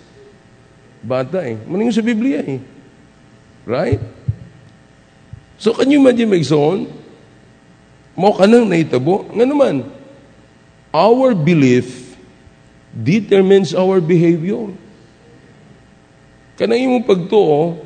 Bata 1.02 1.42
eh. 1.42 1.58
Maningon 1.66 1.96
sa 1.96 2.06
Biblia 2.06 2.46
eh. 2.46 2.62
Right? 3.66 3.98
So 5.58 5.74
can 5.74 5.90
you 5.90 5.98
imagine, 5.98 6.30
Megson? 6.30 6.86
Mo 8.14 8.30
ka 8.38 8.46
nang 8.46 8.70
naitabo. 8.70 9.26
Nga 9.34 9.46
naman, 9.50 9.76
our 10.94 11.34
belief 11.34 12.14
determines 12.94 13.74
our 13.74 13.98
behavior. 13.98 14.70
Kanang 16.60 16.84
imong 16.84 17.08
pagtuo, 17.08 17.80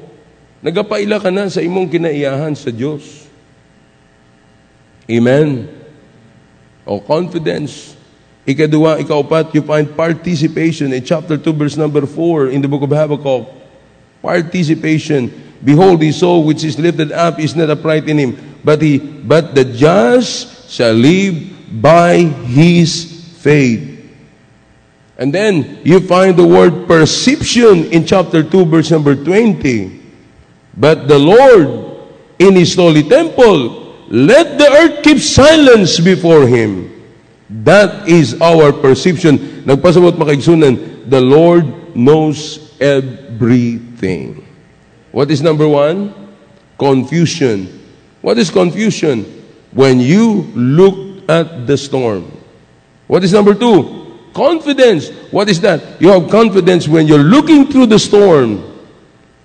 nagapaila 0.65 1.21
ka 1.21 1.29
na 1.29 1.45
sa 1.45 1.61
imong 1.61 1.85
kinaiyahan 1.85 2.57
sa 2.57 2.73
Diyos. 2.73 3.29
Amen. 5.05 5.69
O 6.81 6.97
confidence. 6.97 7.93
Ikaduwa, 8.49 8.97
ikaupat, 8.97 9.53
you 9.53 9.61
find 9.61 9.85
participation 9.93 10.89
in 10.89 11.05
chapter 11.05 11.37
2, 11.37 11.53
verse 11.53 11.77
number 11.77 12.09
4 12.09 12.49
in 12.49 12.65
the 12.65 12.67
book 12.67 12.81
of 12.81 12.89
Habakkuk. 12.89 13.45
Participation. 14.25 15.29
Behold, 15.61 16.01
his 16.01 16.17
soul 16.17 16.41
which 16.41 16.65
is 16.65 16.81
lifted 16.81 17.13
up 17.13 17.37
is 17.37 17.53
not 17.53 17.69
upright 17.69 18.09
in 18.09 18.17
him, 18.17 18.33
but 18.65 18.81
he, 18.81 18.97
but 18.97 19.53
the 19.53 19.63
just 19.63 20.67
shall 20.73 20.97
live 20.97 21.37
by 21.77 22.25
his 22.49 23.05
faith. 23.37 23.92
And 25.17 25.33
then 25.33 25.79
you 25.83 25.99
find 25.99 26.35
the 26.35 26.45
word 26.45 26.87
perception 26.87 27.85
in 27.93 28.05
chapter 28.05 28.41
2, 28.41 28.65
verse 28.65 28.89
number 28.89 29.15
20. 29.15 30.01
But 30.75 31.07
the 31.07 31.19
Lord 31.19 32.01
in 32.39 32.55
his 32.55 32.75
holy 32.75 33.03
temple, 33.03 33.95
let 34.09 34.57
the 34.57 34.67
earth 34.67 35.03
keep 35.03 35.19
silence 35.19 35.99
before 35.99 36.47
him. 36.47 36.89
That 37.49 38.09
is 38.09 38.41
our 38.41 38.73
perception. 38.73 39.63
Nagpasabot 39.63 40.17
makaigsunan, 40.17 41.09
the 41.09 41.21
Lord 41.21 41.95
knows 41.95 42.73
everything. 42.81 44.45
What 45.11 45.29
is 45.29 45.41
number 45.41 45.67
one? 45.67 46.11
Confusion. 46.79 47.69
What 48.21 48.39
is 48.39 48.49
confusion? 48.49 49.23
When 49.71 49.99
you 49.99 50.49
look 50.55 51.29
at 51.29 51.67
the 51.67 51.77
storm. 51.77 52.31
What 53.05 53.23
is 53.23 53.31
number 53.31 53.53
two? 53.53 54.02
Confidence. 54.33 55.09
What 55.31 55.49
is 55.49 55.61
that? 55.61 56.01
You 56.01 56.09
have 56.09 56.29
confidence 56.29 56.87
when 56.87 57.07
you're 57.07 57.19
looking 57.19 57.67
through 57.67 57.87
the 57.87 57.99
storm. 57.99 58.63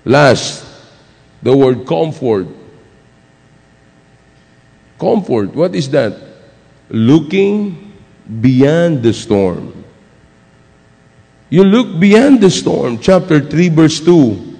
Last, 0.05 0.65
the 1.43 1.55
word 1.55 1.87
comfort. 1.87 2.49
Comfort. 4.99 5.55
What 5.55 5.75
is 5.75 5.91
that? 5.91 6.17
Looking 6.89 7.93
beyond 8.41 9.03
the 9.03 9.13
storm. 9.13 9.85
You 11.51 11.65
look 11.65 12.01
beyond 12.01 12.41
the 12.41 12.51
storm. 12.51 12.99
Chapter 12.99 13.41
3, 13.41 13.69
verse 13.69 14.01
2. 14.01 14.57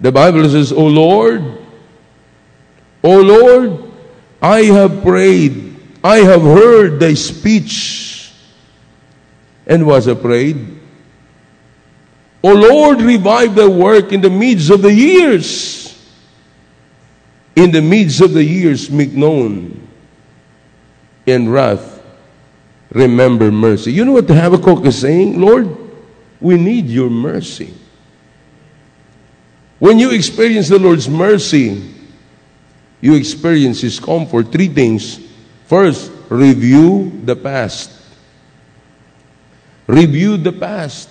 The 0.00 0.12
Bible 0.12 0.48
says, 0.48 0.72
O 0.72 0.86
Lord, 0.86 1.42
O 3.02 3.20
Lord, 3.20 3.92
I 4.42 4.62
have 4.64 5.02
prayed, 5.02 5.76
I 6.02 6.18
have 6.18 6.42
heard 6.42 7.00
thy 7.00 7.14
speech 7.14 8.13
and 9.66 9.86
was 9.86 10.06
afraid. 10.06 10.80
O 12.42 12.52
Lord, 12.52 13.00
revive 13.00 13.54
thy 13.54 13.66
work 13.66 14.12
in 14.12 14.20
the 14.20 14.30
midst 14.30 14.70
of 14.70 14.82
the 14.82 14.92
years. 14.92 15.82
In 17.56 17.70
the 17.70 17.80
midst 17.80 18.20
of 18.20 18.34
the 18.34 18.44
years, 18.44 18.90
make 18.90 19.12
known. 19.12 19.88
In 21.24 21.48
wrath, 21.48 22.02
remember 22.90 23.50
mercy. 23.50 23.92
You 23.92 24.04
know 24.04 24.12
what 24.12 24.28
Habakkuk 24.28 24.84
is 24.84 25.00
saying? 25.00 25.40
Lord, 25.40 25.74
we 26.40 26.58
need 26.58 26.86
your 26.86 27.08
mercy. 27.08 27.72
When 29.78 29.98
you 29.98 30.10
experience 30.10 30.68
the 30.68 30.78
Lord's 30.78 31.08
mercy, 31.08 31.82
you 33.00 33.14
experience 33.14 33.80
His 33.80 33.98
comfort. 33.98 34.52
Three 34.52 34.68
things. 34.68 35.20
First, 35.64 36.12
review 36.28 37.20
the 37.24 37.36
past. 37.36 37.93
Review 39.86 40.36
the 40.36 40.52
past. 40.52 41.08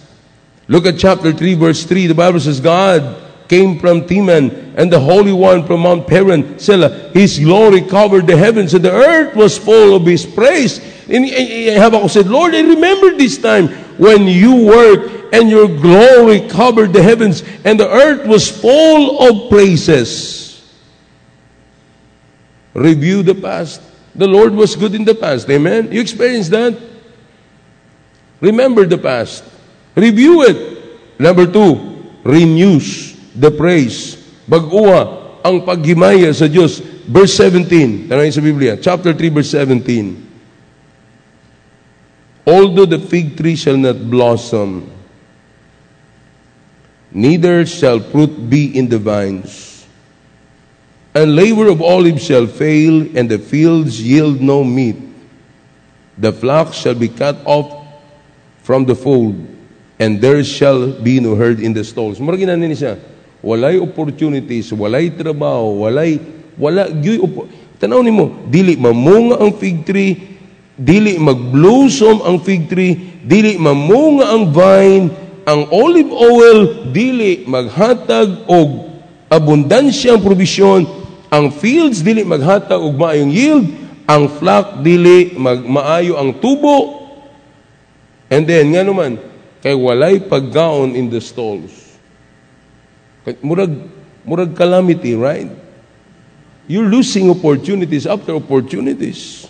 Look 0.68 0.86
at 0.86 0.98
chapter 0.98 1.32
3, 1.32 1.54
verse 1.56 1.84
3. 1.84 2.08
The 2.08 2.16
Bible 2.16 2.40
says, 2.40 2.60
God 2.60 3.22
came 3.48 3.78
from 3.80 4.08
Teman, 4.08 4.74
and 4.78 4.92
the 4.92 5.00
Holy 5.00 5.34
One 5.34 5.68
from 5.68 5.82
Mount 5.82 6.08
Paran, 6.08 6.58
Selah. 6.58 7.12
His 7.14 7.38
glory 7.38 7.82
covered 7.82 8.26
the 8.26 8.38
heavens, 8.38 8.74
and 8.74 8.84
the 8.84 8.92
earth 8.92 9.36
was 9.36 9.58
full 9.58 9.96
of 9.96 10.06
His 10.06 10.26
praise. 10.26 10.80
And 11.10 11.30
Habakkuk 11.30 12.10
said, 12.10 12.28
Lord, 12.28 12.56
I 12.56 12.62
remember 12.62 13.16
this 13.16 13.38
time 13.38 13.68
when 13.98 14.26
you 14.26 14.66
worked, 14.66 15.36
and 15.36 15.50
your 15.50 15.68
glory 15.68 16.48
covered 16.48 16.94
the 16.94 17.04
heavens, 17.04 17.44
and 17.66 17.80
the 17.80 17.90
earth 17.90 18.26
was 18.26 18.50
full 18.50 19.20
of 19.22 19.50
praises. 19.50 20.74
Review 22.74 23.22
the 23.22 23.36
past. 23.36 23.82
The 24.16 24.28
Lord 24.28 24.54
was 24.54 24.76
good 24.76 24.96
in 24.96 25.06
the 25.06 25.16
past. 25.16 25.50
Amen? 25.50 25.92
You 25.92 26.02
experienced 26.02 26.52
that? 26.52 26.93
Remember 28.44 28.84
the 28.84 29.00
past. 29.00 29.48
Review 29.96 30.44
it. 30.44 30.60
Number 31.16 31.48
two, 31.48 31.80
renews 32.28 33.16
the 33.32 33.48
praise. 33.48 34.20
Baguwa 34.44 35.40
ang 35.48 35.64
paghimaya 35.64 36.28
sa 36.36 36.52
Diyos. 36.52 36.84
Verse 37.08 37.40
17. 37.40 38.12
Tanongin 38.12 38.36
sa 38.36 38.44
Biblia. 38.44 38.76
Chapter 38.76 39.16
3, 39.16 39.32
verse 39.32 39.56
17. 39.56 40.20
Although 42.44 42.84
the 42.84 43.00
fig 43.00 43.40
tree 43.40 43.56
shall 43.56 43.80
not 43.80 43.96
blossom, 44.12 44.92
neither 47.16 47.64
shall 47.64 48.04
fruit 48.04 48.52
be 48.52 48.76
in 48.76 48.92
the 48.92 49.00
vines, 49.00 49.88
and 51.16 51.40
labor 51.40 51.72
of 51.72 51.80
olives 51.80 52.28
shall 52.28 52.44
fail, 52.44 53.08
and 53.16 53.32
the 53.32 53.40
fields 53.40 54.04
yield 54.04 54.44
no 54.44 54.68
meat. 54.68 55.00
The 56.20 56.36
flock 56.36 56.76
shall 56.76 57.00
be 57.00 57.08
cut 57.08 57.40
off 57.48 57.83
from 58.64 58.88
the 58.88 58.96
fold, 58.96 59.36
and 60.00 60.24
there 60.24 60.42
shall 60.42 60.90
be 61.04 61.20
no 61.20 61.36
herd 61.36 61.60
in 61.60 61.76
the 61.76 61.84
stalls. 61.84 62.18
Mura 62.18 62.40
ginanin 62.40 62.72
siya, 62.72 62.98
walay 63.44 63.78
opportunities, 63.78 64.72
walay 64.72 65.12
trabaho, 65.12 65.84
walay, 65.84 66.18
wala, 66.56 66.88
gyoy, 66.90 67.20
tanaw 67.78 68.00
ni 68.00 68.10
mo, 68.10 68.32
dili 68.48 68.80
mamunga 68.80 69.44
ang 69.44 69.52
fig 69.60 69.84
tree, 69.84 70.40
dili 70.80 71.20
magblossom 71.20 72.24
ang 72.24 72.40
fig 72.40 72.72
tree, 72.72 73.20
dili 73.22 73.60
mamunga 73.60 74.32
ang 74.32 74.50
vine, 74.50 75.12
ang 75.44 75.68
olive 75.76 76.10
oil, 76.16 76.88
dili 76.96 77.44
maghatag 77.44 78.48
og 78.48 78.96
abundansya 79.28 80.16
ang 80.16 80.24
provision, 80.24 80.88
ang 81.28 81.52
fields 81.52 82.00
dili 82.00 82.24
maghatag 82.24 82.80
og 82.80 82.96
maayong 82.96 83.34
yield, 83.34 83.68
ang 84.08 84.32
flock 84.32 84.80
dili 84.80 85.36
magmaayo 85.36 86.16
ang 86.16 86.40
tubo, 86.40 87.03
And 88.30 88.48
then, 88.48 88.72
nga 88.72 88.84
naman, 88.84 89.20
kay 89.64 89.76
walay 89.76 90.20
paggaon 90.20 90.96
in 90.96 91.10
the 91.10 91.20
stalls. 91.20 91.72
Murag, 93.40 93.72
murag 94.28 94.52
calamity, 94.56 95.16
right? 95.16 95.48
You're 96.68 96.88
losing 96.88 97.30
opportunities 97.30 98.08
after 98.08 98.36
opportunities. 98.36 99.48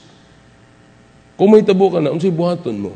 Kung 1.37 1.53
may 1.53 1.61
tabo 1.61 1.89
ka 1.89 1.99
na, 2.01 2.13
unsay 2.13 2.33
buhaton 2.33 2.77
mo? 2.77 2.93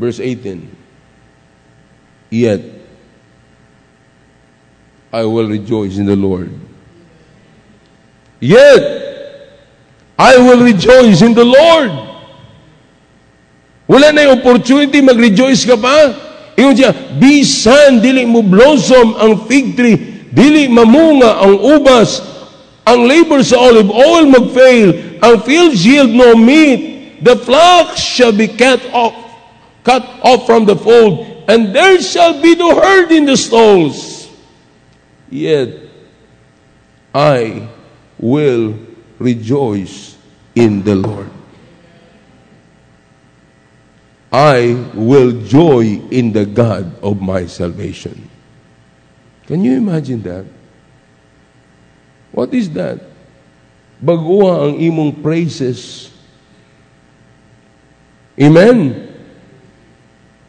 Verse 0.00 0.20
18. 0.20 0.68
Yet, 2.32 2.64
I 5.12 5.24
will 5.28 5.48
rejoice 5.48 6.00
in 6.00 6.08
the 6.08 6.16
Lord. 6.16 6.48
Yet, 8.40 8.80
I 10.18 10.40
will 10.40 10.64
rejoice 10.64 11.20
in 11.20 11.36
the 11.36 11.44
Lord. 11.44 12.11
Wala 13.90 14.14
na 14.14 14.30
yung 14.30 14.38
opportunity, 14.38 15.02
mag-rejoice 15.02 15.66
ka 15.66 15.74
pa. 15.74 16.14
Iyon 16.54 16.76
siya, 16.76 16.92
bisan, 17.18 17.98
dili 17.98 18.28
mo 18.28 18.44
blossom 18.44 19.16
ang 19.18 19.48
fig 19.48 19.74
tree, 19.74 20.28
dili 20.30 20.68
mamunga 20.68 21.40
ang 21.40 21.56
ubas, 21.58 22.20
ang 22.84 23.08
labor 23.08 23.40
sa 23.40 23.56
olive 23.58 23.88
oil 23.88 24.28
mag-fail, 24.28 25.18
ang 25.24 25.40
fields 25.42 25.80
yield 25.80 26.12
no 26.12 26.36
meat, 26.36 27.18
the 27.24 27.34
flocks 27.40 28.02
shall 28.02 28.34
be 28.34 28.46
cut 28.46 28.82
off, 28.92 29.16
cut 29.82 30.04
off 30.22 30.44
from 30.44 30.68
the 30.68 30.76
fold, 30.76 31.46
and 31.48 31.74
there 31.74 31.98
shall 32.04 32.38
be 32.38 32.54
no 32.54 32.76
herd 32.76 33.10
in 33.10 33.24
the 33.24 33.36
stalls. 33.36 34.28
Yet, 35.32 35.72
I 37.14 37.68
will 38.20 38.76
rejoice 39.18 40.16
in 40.54 40.84
the 40.84 40.94
Lord. 40.94 41.41
I 44.32 44.80
will 44.96 45.44
joy 45.44 46.00
in 46.08 46.32
the 46.32 46.48
God 46.48 46.88
of 47.04 47.20
my 47.20 47.44
salvation. 47.44 48.16
Can 49.44 49.60
you 49.60 49.76
imagine 49.76 50.24
that? 50.24 50.48
What 52.32 52.48
is 52.56 52.72
that? 52.72 52.96
Baguha 54.00 54.72
ang 54.72 54.80
imong 54.80 55.20
praises. 55.20 56.08
Amen? 58.40 59.12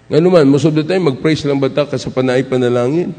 Nga 0.08 0.20
naman, 0.24 0.48
most 0.48 0.64
of 0.64 0.72
the 0.72 0.88
time, 0.88 1.12
mag-praise 1.12 1.44
lang 1.44 1.60
bata 1.60 1.84
ka 1.84 2.00
sa 2.00 2.08
panay 2.08 2.40
panalangin. 2.48 3.12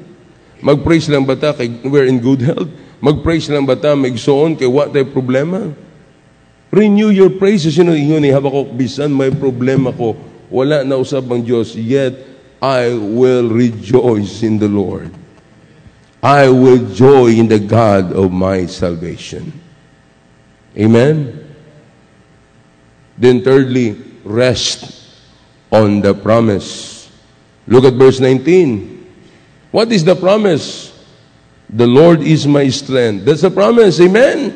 Mag-praise 0.65 1.13
lang 1.13 1.29
bata 1.29 1.53
kay 1.53 1.69
we're 1.85 2.09
in 2.09 2.17
good 2.17 2.41
health. 2.41 2.73
Mag-praise 3.05 3.53
lang 3.53 3.69
bata 3.69 3.93
may 3.93 4.17
igsoon 4.17 4.57
kay 4.57 4.65
what 4.65 4.97
tayo 4.97 5.05
problema. 5.13 5.77
Renew 6.73 7.13
your 7.13 7.37
praises. 7.37 7.77
You 7.77 7.85
know, 7.85 7.93
yun, 7.93 8.25
haba 8.33 8.49
ko, 8.49 8.65
bisan 8.73 9.13
may 9.13 9.29
problema 9.29 9.93
ko, 9.93 10.17
wala 10.55 10.87
na 10.87 10.95
usab 10.95 11.27
ang 11.35 11.43
Diyos, 11.43 11.75
yet 11.75 12.15
I 12.63 12.95
will 12.95 13.51
rejoice 13.51 14.47
in 14.47 14.63
the 14.63 14.71
Lord. 14.71 15.11
I 16.23 16.47
will 16.47 16.79
joy 16.95 17.35
in 17.35 17.51
the 17.51 17.59
God 17.59 18.15
of 18.15 18.31
my 18.31 18.71
salvation. 18.71 19.51
Amen? 20.79 21.43
Then 23.19 23.43
thirdly, 23.43 23.99
rest 24.23 25.11
on 25.75 26.01
the 26.01 26.15
promise. 26.15 27.11
Look 27.67 27.83
at 27.85 27.99
verse 27.99 28.23
19. 28.23 28.95
What 29.75 29.91
is 29.91 30.07
the 30.07 30.15
promise? 30.15 30.95
The 31.69 31.87
Lord 31.87 32.23
is 32.23 32.47
my 32.47 32.71
strength. 32.71 33.27
That's 33.27 33.43
the 33.43 33.51
promise. 33.51 34.01
Amen? 34.01 34.55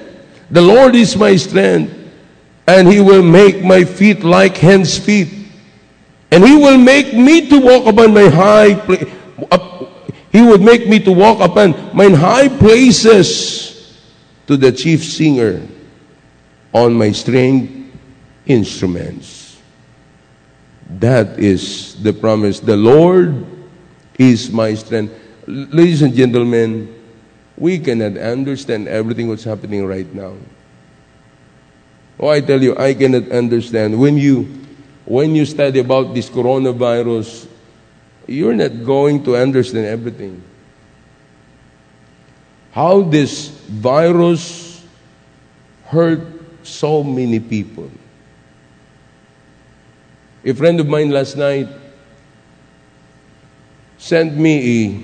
The 0.49 0.63
Lord 0.63 0.95
is 0.95 1.19
my 1.19 1.35
strength. 1.35 1.93
And 2.71 2.87
He 2.87 3.01
will 3.01 3.23
make 3.23 3.65
my 3.65 3.83
feet 3.85 4.23
like 4.23 4.57
hen's 4.57 4.97
feet 4.97 5.38
and 6.31 6.45
he 6.45 6.57
will 6.57 6.79
make 6.79 7.15
me 7.15 7.49
to 7.49 7.61
walk 7.61 7.87
upon 7.87 8.13
my 8.13 8.29
high 8.29 8.75
place. 8.75 9.05
He 10.31 10.43
would 10.43 10.61
make 10.61 10.87
me 10.87 11.01
to 11.01 11.13
walk 11.13 11.41
upon 11.41 11.97
mine 11.97 12.13
high 12.15 12.49
places 12.49 13.97
to 14.47 14.57
the 14.57 14.71
chief 14.71 15.03
singer 15.03 15.67
on 16.73 16.95
my 16.95 17.13
stringed 17.13 17.93
instruments. 18.47 19.59
That 21.01 21.39
is 21.39 21.97
the 22.03 22.13
promise. 22.13 22.61
The 22.61 22.77
Lord 22.77 23.47
is 24.19 24.51
my 24.51 24.75
strength. 24.75 25.15
Ladies 25.47 26.03
and 26.03 26.15
gentlemen, 26.15 26.95
we 27.57 27.79
cannot 27.79 28.17
understand 28.17 28.89
everything 28.89 29.29
what's 29.29 29.45
happening 29.45 29.87
right 29.87 30.13
now. 30.15 30.35
Oh, 32.21 32.29
I 32.29 32.41
tell 32.41 32.63
you, 32.63 32.77
I 32.77 32.95
cannot 32.95 33.31
understand. 33.31 33.99
When 33.99 34.17
you 34.17 34.49
when 35.09 35.35
you 35.35 35.47
study 35.47 35.81
about 35.81 36.13
this 36.13 36.29
coronavirus, 36.29 37.49
you're 38.27 38.53
not 38.53 38.85
going 38.85 39.25
to 39.25 39.37
understand 39.37 39.87
everything. 39.87 40.43
How 42.73 43.01
this 43.01 43.49
virus 43.49 44.85
hurt 45.87 46.21
so 46.63 47.03
many 47.03 47.41
people. 47.41 47.91
A 50.45 50.53
friend 50.53 50.79
of 50.79 50.87
mine 50.87 51.09
last 51.09 51.39
night 51.39 51.69
sent 53.97 54.37
me 54.37 54.55
a 54.61 55.03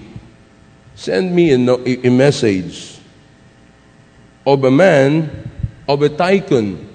sent 0.95 1.33
me 1.33 1.51
a, 1.51 1.57
a 1.57 2.11
message 2.11 2.99
of 4.47 4.63
a 4.65 4.71
man 4.71 5.51
of 5.89 6.03
a 6.03 6.11
tycoon 6.11 6.94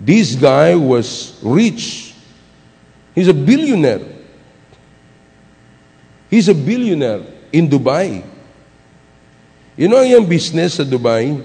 this 0.00 0.34
guy 0.34 0.74
was 0.74 1.38
rich. 1.44 2.14
He's 3.14 3.28
a 3.28 3.36
billionaire. 3.36 4.00
He's 6.30 6.48
a 6.48 6.54
billionaire 6.54 7.20
in 7.52 7.68
Dubai. 7.68 8.24
You 9.76 9.88
know 9.88 10.00
ang 10.00 10.08
iyang 10.08 10.28
business 10.28 10.80
sa 10.80 10.84
Dubai? 10.88 11.36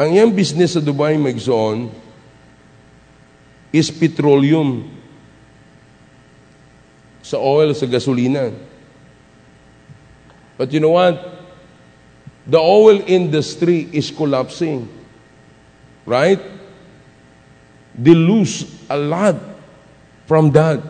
Ang 0.00 0.16
iyang 0.16 0.32
business 0.32 0.72
sa 0.72 0.80
Dubai, 0.80 1.20
Magzon, 1.20 1.92
is 3.68 3.92
petroleum. 3.92 4.88
Sa 7.20 7.36
oil, 7.36 7.76
sa 7.76 7.84
gasolina. 7.84 8.48
But 10.56 10.72
you 10.72 10.80
know 10.80 10.96
what? 10.96 11.20
The 12.48 12.56
oil 12.56 13.04
industry 13.04 13.88
is 13.92 14.08
collapsing. 14.08 14.88
Right? 16.08 16.40
They 18.00 18.16
lose 18.16 18.64
a 18.88 18.96
lot 18.96 19.36
from 20.24 20.48
that. 20.56 20.80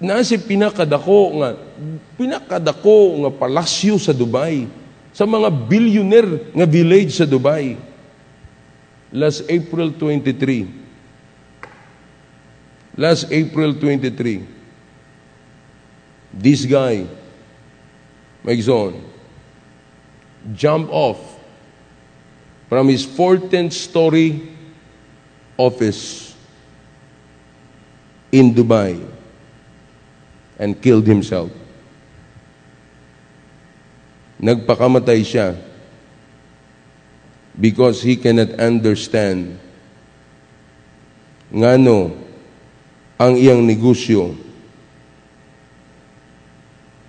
Nasi 0.00 0.36
pinakadako 0.36 1.40
nga 1.40 1.48
pinakadako 2.16 3.24
nga 3.24 3.30
palasyo 3.32 3.96
sa 3.96 4.12
Dubai 4.12 4.68
sa 5.12 5.24
mga 5.24 5.48
billionaire 5.48 6.52
nga 6.52 6.68
village 6.68 7.16
sa 7.16 7.24
Dubai. 7.24 7.76
Last 9.12 9.48
April 9.48 9.92
23 9.96 10.80
last 13.00 13.30
April 13.30 13.74
23 13.74 14.44
this 16.34 16.66
guy 16.66 17.06
Mike 18.42 18.62
Zone 18.62 18.98
jump 20.52 20.90
off 20.90 21.29
from 22.70 22.86
his 22.86 23.02
14th 23.04 23.74
story 23.74 24.46
office 25.58 26.38
in 28.30 28.54
Dubai 28.54 28.94
and 30.54 30.78
killed 30.78 31.02
himself. 31.04 31.50
Nagpakamatay 34.38 35.20
siya 35.26 35.58
because 37.58 38.06
he 38.06 38.14
cannot 38.14 38.54
understand 38.62 39.58
ngano 41.50 42.14
ang 43.18 43.34
iyang 43.34 43.66
negosyo 43.66 44.38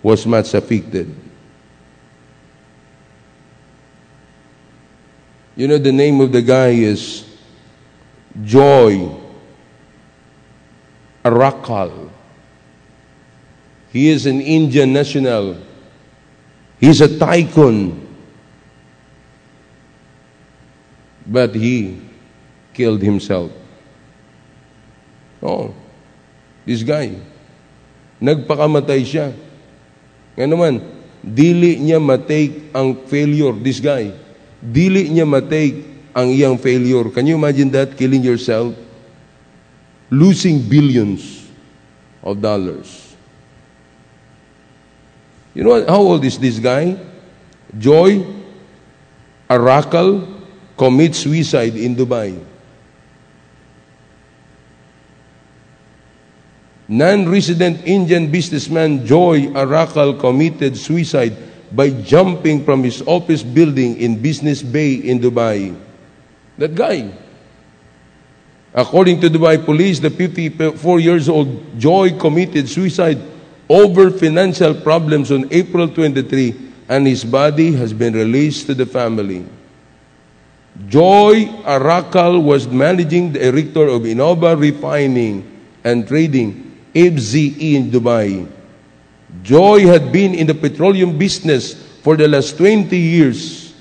was 0.02 0.26
much 0.26 0.58
affected. 0.58 1.20
You 5.56 5.68
know, 5.68 5.78
the 5.78 5.92
name 5.92 6.22
of 6.22 6.32
the 6.32 6.42
guy 6.42 6.70
is 6.70 7.28
Joy 8.44 9.12
Arakal. 11.24 12.10
He 13.92 14.08
is 14.08 14.26
an 14.26 14.40
Indian 14.40 14.94
national. 14.94 15.58
He's 16.80 17.02
a 17.02 17.20
tycoon. 17.20 18.08
But 21.28 21.54
he 21.54 21.99
killed 22.74 23.02
himself. 23.02 23.52
Oh, 25.43 25.76
this 26.66 26.84
guy. 26.84 27.12
Nagpakamatay 28.24 29.02
siya. 29.04 29.36
Nga 30.39 30.47
naman, 30.47 30.80
dili 31.20 31.76
niya 31.76 31.99
matake 31.99 32.72
ang 32.72 32.95
failure, 33.06 33.52
this 33.60 33.84
guy. 33.84 34.16
Dili 34.62 35.09
niya 35.09 35.26
matake 35.26 35.84
ang 36.14 36.30
iyang 36.30 36.55
failure. 36.55 37.09
Can 37.09 37.26
you 37.26 37.36
imagine 37.36 37.74
that? 37.74 37.97
Killing 37.97 38.22
yourself? 38.22 38.78
Losing 40.14 40.62
billions 40.62 41.49
of 42.22 42.39
dollars. 42.39 43.16
You 45.57 45.64
know? 45.66 45.82
How 45.88 45.99
old 45.99 46.24
is 46.24 46.38
this 46.38 46.59
guy? 46.59 46.95
Joy 47.78 48.24
Arakal 49.49 50.28
commits 50.78 51.20
suicide 51.20 51.76
in 51.76 51.95
Dubai. 51.95 52.39
Non-resident 56.91 57.88
Indian 57.88 58.28
businessman 58.28 59.07
Joy 59.07 59.47
Arakal 59.55 60.20
committed 60.20 60.76
suicide 60.76 61.32
by 61.72 61.89
jumping 61.89 62.63
from 62.65 62.84
his 62.84 63.01
office 63.03 63.43
building 63.43 63.97
in 63.97 64.22
Business 64.22 64.61
Bay 64.61 64.95
in 64.95 65.19
Dubai. 65.19 65.76
That 66.57 66.76
guy. 66.76 67.11
According 68.74 69.22
to 69.22 69.30
Dubai 69.30 69.63
police, 69.63 69.99
the 69.99 70.09
54 70.09 70.99
years 70.99 71.28
old 71.28 71.80
Joy 71.80 72.17
committed 72.17 72.69
suicide 72.69 73.19
over 73.67 74.11
financial 74.11 74.74
problems 74.76 75.32
on 75.32 75.47
April 75.51 75.88
23 75.88 76.72
and 76.89 77.07
his 77.07 77.24
body 77.24 77.72
has 77.74 77.93
been 77.93 78.13
released 78.13 78.67
to 78.67 78.74
the 78.76 78.86
family. 78.86 79.45
Joy 80.88 81.45
Arakkal 81.63 82.43
was 82.43 82.67
managing 82.67 83.34
the 83.34 83.39
director 83.39 83.88
of 83.88 84.03
Innova 84.03 84.59
Refining 84.59 85.47
and 85.84 86.07
Trading, 86.07 86.80
FZE 86.93 87.76
in 87.76 87.91
Dubai. 87.91 88.47
Joy 89.43 89.88
had 89.88 90.11
been 90.11 90.36
in 90.36 90.47
the 90.47 90.53
petroleum 90.53 91.17
business 91.17 91.73
for 92.03 92.15
the 92.17 92.27
last 92.27 92.57
20 92.57 92.95
years 92.97 93.73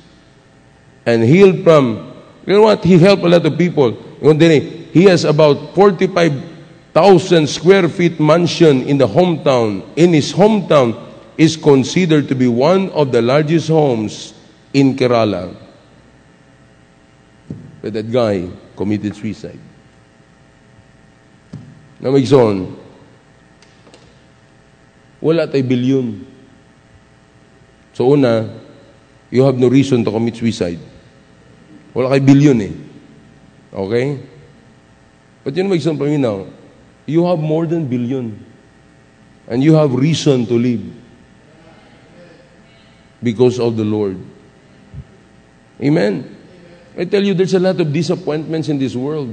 and 1.04 1.22
healed 1.22 1.64
from, 1.64 2.14
you 2.46 2.54
know 2.54 2.62
what, 2.62 2.84
he 2.84 2.98
helped 2.98 3.22
a 3.22 3.28
lot 3.28 3.44
of 3.44 3.58
people. 3.58 3.96
Eh, 4.22 4.60
he 4.92 5.04
has 5.04 5.24
about 5.24 5.74
45,000 5.74 7.46
square 7.46 7.88
feet 7.88 8.20
mansion 8.20 8.82
in 8.82 8.98
the 8.98 9.06
hometown. 9.06 9.82
In 9.96 10.12
his 10.12 10.32
hometown 10.32 11.08
is 11.36 11.56
considered 11.56 12.28
to 12.28 12.34
be 12.34 12.48
one 12.48 12.90
of 12.90 13.12
the 13.12 13.22
largest 13.22 13.68
homes 13.68 14.34
in 14.72 14.96
Kerala. 14.96 15.56
But 17.82 17.92
that 17.94 18.12
guy 18.12 18.48
committed 18.76 19.16
suicide. 19.16 19.58
Na 22.00 22.10
may 22.10 22.24
son, 22.24 22.79
wala 25.20 25.46
tay 25.46 25.62
bilyon. 25.62 26.24
So 27.92 28.10
una, 28.12 28.48
you 29.30 29.44
have 29.44 29.56
no 29.56 29.68
reason 29.68 30.04
to 30.04 30.10
commit 30.10 30.36
suicide. 30.36 30.80
Wala 31.92 32.10
kay 32.16 32.24
bilyon 32.24 32.58
eh. 32.64 32.74
Okay? 33.70 34.18
But 35.44 35.56
yun 35.56 35.70
may 35.70 35.78
isang 35.80 35.96
paminaw, 35.96 36.48
you 37.06 37.24
have 37.24 37.38
more 37.40 37.64
than 37.64 37.86
billion. 37.86 38.36
And 39.50 39.64
you 39.64 39.74
have 39.74 39.90
reason 39.90 40.46
to 40.46 40.54
live. 40.54 40.84
Because 43.22 43.58
of 43.58 43.76
the 43.76 43.84
Lord. 43.84 44.16
Amen. 45.82 46.36
I 46.96 47.04
tell 47.04 47.22
you, 47.22 47.34
there's 47.34 47.54
a 47.54 47.60
lot 47.60 47.80
of 47.80 47.92
disappointments 47.92 48.68
in 48.68 48.78
this 48.78 48.94
world. 48.94 49.32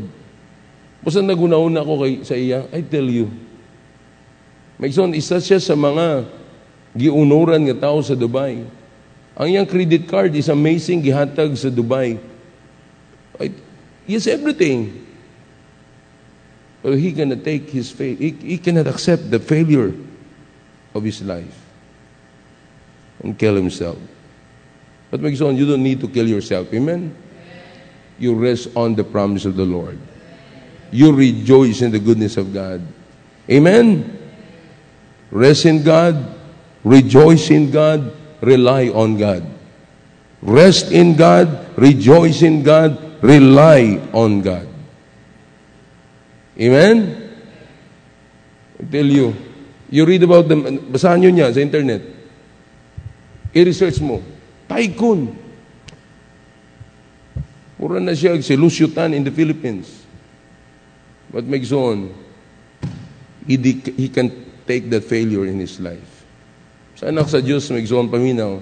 Basta 1.04 1.22
nagunauna 1.22 1.86
ako 1.86 2.04
kay, 2.04 2.14
sa 2.26 2.34
iya, 2.34 2.66
I 2.74 2.82
tell 2.82 3.06
you. 3.06 3.30
May 4.78 4.94
son, 4.94 5.14
isa 5.18 5.42
siya 5.42 5.58
sa 5.58 5.74
mga 5.74 6.30
giunuran 6.94 7.66
nga 7.66 7.90
tao 7.90 8.02
sa 8.06 8.14
Dubai. 8.14 8.62
Ang 9.38 9.48
iyang 9.50 9.70
credit 9.70 10.06
card 10.06 10.34
is 10.34 10.50
amazing 10.50 11.02
gihatag 11.02 11.54
sa 11.58 11.70
Dubai. 11.70 12.18
He 14.06 14.14
has 14.14 14.26
everything. 14.26 15.06
But 16.82 16.98
he 16.98 17.12
cannot 17.12 17.44
take 17.44 17.70
his 17.70 17.92
faith. 17.92 18.18
He, 18.18 18.32
he 18.32 18.58
cannot 18.58 18.88
accept 18.88 19.30
the 19.30 19.42
failure 19.42 19.94
of 20.94 21.04
his 21.04 21.22
life 21.22 21.54
and 23.22 23.38
kill 23.38 23.56
himself. 23.56 23.98
But 25.12 25.22
my 25.22 25.34
son, 25.34 25.58
you 25.58 25.66
don't 25.66 25.84
need 25.84 26.02
to 26.02 26.08
kill 26.08 26.28
yourself. 26.28 26.74
Amen? 26.74 27.16
You 28.18 28.34
rest 28.36 28.70
on 28.76 28.96
the 28.96 29.04
promise 29.04 29.46
of 29.46 29.56
the 29.56 29.66
Lord. 29.66 29.98
You 30.92 31.14
rejoice 31.14 31.82
in 31.82 31.92
the 31.92 32.00
goodness 32.00 32.38
of 32.38 32.54
God. 32.54 32.82
Amen? 33.50 34.17
Rest 35.32 35.66
in 35.66 35.84
God. 35.84 36.16
Rejoice 36.84 37.52
in 37.52 37.72
God. 37.72 38.14
Rely 38.42 38.90
on 38.90 39.18
God. 39.18 39.44
Rest 40.42 40.92
in 40.92 41.16
God. 41.16 41.78
Rejoice 41.78 42.42
in 42.42 42.64
God. 42.64 43.22
Rely 43.22 44.00
on 44.14 44.42
God. 44.42 44.68
Amen? 46.58 47.30
I 48.80 48.84
tell 48.86 49.06
you, 49.06 49.36
you 49.90 50.06
read 50.06 50.24
about 50.24 50.48
them, 50.48 50.64
basahan 50.90 51.22
nyo 51.22 51.32
niya 51.34 51.54
sa 51.54 51.62
internet. 51.62 52.02
I-research 53.54 54.02
mo. 54.02 54.22
Tycoon. 54.70 55.34
Pura 57.78 58.02
na 58.02 58.14
siya 58.14 58.38
si 58.42 58.58
Lucio 58.58 58.90
Tan 58.90 59.14
in 59.14 59.26
the 59.26 59.34
Philippines. 59.34 60.06
But 61.30 61.46
makes 61.46 61.72
on, 61.74 62.14
he, 63.46 63.58
he 63.98 64.10
can 64.10 64.47
take 64.68 64.92
that 64.92 65.08
failure 65.08 65.48
in 65.48 65.58
his 65.58 65.80
life. 65.80 66.28
Sa 67.00 67.08
anak 67.08 67.32
sa 67.32 67.40
Diyos, 67.40 67.72
on 67.72 68.12
paminaw, 68.12 68.60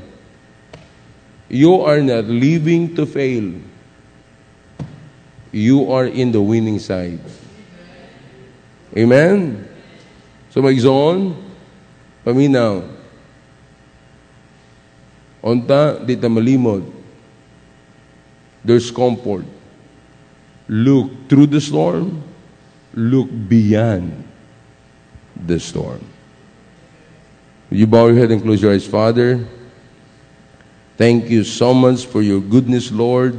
you 1.50 1.82
are 1.82 2.00
not 2.00 2.30
living 2.30 2.94
to 2.94 3.10
fail. 3.10 3.58
You 5.50 5.90
are 5.90 6.06
in 6.06 6.32
the 6.32 6.42
winning 6.42 6.78
side. 6.78 7.24
Amen? 8.96 9.66
So 10.54 10.62
magzoon, 10.62 11.34
paminaw. 12.24 12.86
Onta, 15.42 16.02
di 16.06 16.16
ta 16.16 16.28
malimod. 16.28 16.86
There's 18.66 18.90
comfort. 18.90 19.46
Look 20.68 21.30
through 21.30 21.54
the 21.54 21.62
storm. 21.62 22.22
Look 22.98 23.30
beyond 23.30 24.26
the 25.36 25.60
storm. 25.60 26.04
Will 27.70 27.78
you 27.78 27.88
bow 27.88 28.08
your 28.08 28.16
head 28.16 28.32
and 28.32 28.42
close 28.42 28.62
your 28.62 28.72
eyes? 28.72 28.88
Father, 28.88 29.44
thank 30.98 31.30
you 31.30 31.44
so 31.44 31.74
much 31.74 32.06
for 32.06 32.22
your 32.22 32.40
goodness, 32.40 32.92
Lord, 32.92 33.36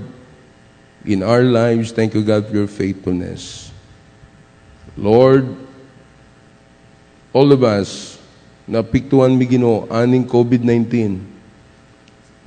in 1.05 1.23
our 1.23 1.43
lives. 1.43 1.93
Thank 1.93 2.15
you, 2.15 2.23
God, 2.23 2.47
for 2.49 2.55
your 2.55 2.67
faithfulness. 2.67 3.71
Lord, 4.97 5.47
all 7.33 7.53
of 7.53 7.63
us, 7.63 8.19
napiktuan 8.69 9.39
mi 9.39 9.47
Ginoo 9.47 9.87
aning 9.93 10.27
COVID-19. 10.27 11.21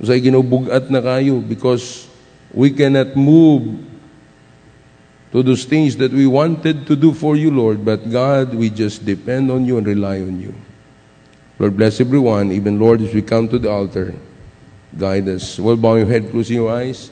Usay 0.02 0.20
Ginoo 0.20 0.44
bugat 0.44 0.90
na 0.92 1.00
kayo 1.00 1.40
because 1.40 2.06
we 2.52 2.70
cannot 2.70 3.16
move 3.16 3.89
to 5.32 5.42
those 5.42 5.64
things 5.64 5.96
that 5.96 6.12
we 6.12 6.26
wanted 6.26 6.86
to 6.86 6.96
do 6.96 7.14
for 7.14 7.36
you, 7.36 7.50
Lord. 7.50 7.84
But 7.84 8.10
God, 8.10 8.54
we 8.54 8.70
just 8.70 9.04
depend 9.04 9.50
on 9.50 9.64
you 9.64 9.78
and 9.78 9.86
rely 9.86 10.20
on 10.20 10.40
you. 10.40 10.54
Lord, 11.58 11.76
bless 11.76 12.00
everyone, 12.00 12.52
even 12.52 12.80
Lord, 12.80 13.00
as 13.02 13.12
we 13.14 13.22
come 13.22 13.48
to 13.48 13.58
the 13.58 13.70
altar, 13.70 14.14
guide 14.96 15.28
us. 15.28 15.58
Well, 15.58 15.76
bow 15.76 15.96
your 15.96 16.06
head, 16.06 16.30
closing 16.30 16.56
your 16.56 16.72
eyes. 16.72 17.10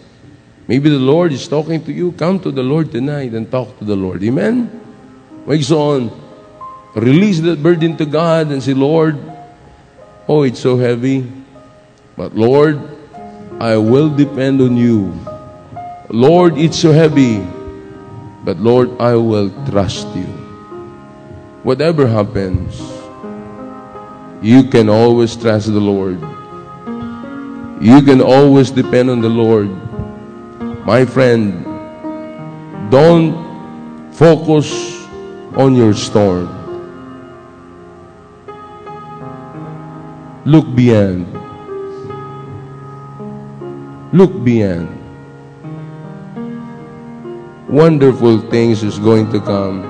Maybe 0.66 0.90
the 0.90 0.98
Lord 0.98 1.32
is 1.32 1.46
talking 1.46 1.84
to 1.84 1.92
you. 1.92 2.12
Come 2.12 2.40
to 2.40 2.50
the 2.50 2.62
Lord 2.62 2.90
tonight 2.90 3.32
and 3.32 3.50
talk 3.50 3.78
to 3.78 3.84
the 3.84 3.96
Lord. 3.96 4.22
Amen? 4.24 4.68
Wakes 5.46 5.70
on. 5.70 6.10
Release 6.94 7.40
that 7.40 7.62
burden 7.62 7.96
to 7.98 8.06
God 8.06 8.48
and 8.48 8.62
say, 8.62 8.74
Lord, 8.74 9.16
oh, 10.26 10.42
it's 10.42 10.60
so 10.60 10.76
heavy. 10.76 11.30
But 12.16 12.34
Lord, 12.34 12.80
I 13.60 13.76
will 13.76 14.10
depend 14.10 14.60
on 14.60 14.76
you. 14.76 15.12
Lord, 16.10 16.58
it's 16.58 16.78
so 16.78 16.92
heavy. 16.92 17.46
But 18.48 18.64
Lord, 18.64 18.96
I 18.98 19.12
will 19.12 19.52
trust 19.68 20.08
you. 20.16 20.24
Whatever 21.68 22.08
happens, 22.08 22.80
you 24.40 24.64
can 24.72 24.88
always 24.88 25.36
trust 25.36 25.68
the 25.68 25.76
Lord. 25.76 26.16
You 27.84 28.00
can 28.00 28.22
always 28.24 28.70
depend 28.70 29.10
on 29.10 29.20
the 29.20 29.28
Lord. 29.28 29.68
My 30.88 31.04
friend, 31.04 31.60
don't 32.88 33.36
focus 34.16 34.72
on 35.52 35.76
your 35.76 35.92
storm. 35.92 36.48
Look 40.48 40.74
beyond. 40.74 41.28
Look 44.16 44.32
beyond. 44.42 44.97
Wonderful 47.68 48.40
things 48.48 48.82
is 48.82 48.98
going 48.98 49.28
to 49.28 49.40
come. 49.44 49.84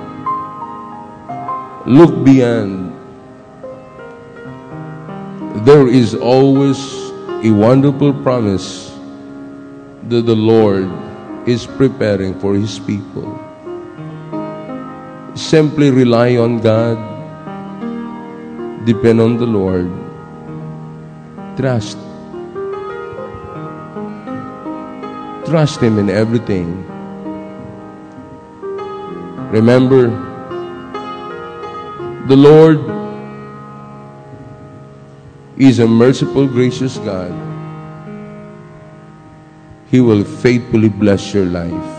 Look 1.87 2.25
beyond. 2.25 2.91
There 5.63 5.87
is 5.87 6.13
always 6.13 6.75
a 7.39 7.51
wonderful 7.55 8.11
promise 8.19 8.91
that 10.11 10.27
the 10.27 10.35
Lord 10.35 10.91
is 11.47 11.65
preparing 11.65 12.37
for 12.43 12.53
His 12.53 12.79
people. 12.79 13.31
Simply 15.35 15.89
rely 15.89 16.35
on 16.35 16.59
God. 16.59 16.99
Depend 18.83 19.21
on 19.21 19.37
the 19.37 19.47
Lord. 19.47 19.87
Trust. 21.55 21.95
Trust 25.47 25.79
Him 25.79 25.97
in 25.97 26.09
everything. 26.09 26.88
Remember, 29.51 30.09
the 32.27 32.35
Lord 32.35 32.77
is 35.57 35.79
a 35.79 35.87
merciful, 35.87 36.47
gracious 36.47 36.97
God. 36.99 37.33
He 39.89 40.01
will 40.01 40.23
faithfully 40.23 40.89
bless 40.89 41.33
your 41.33 41.45
life. 41.45 41.89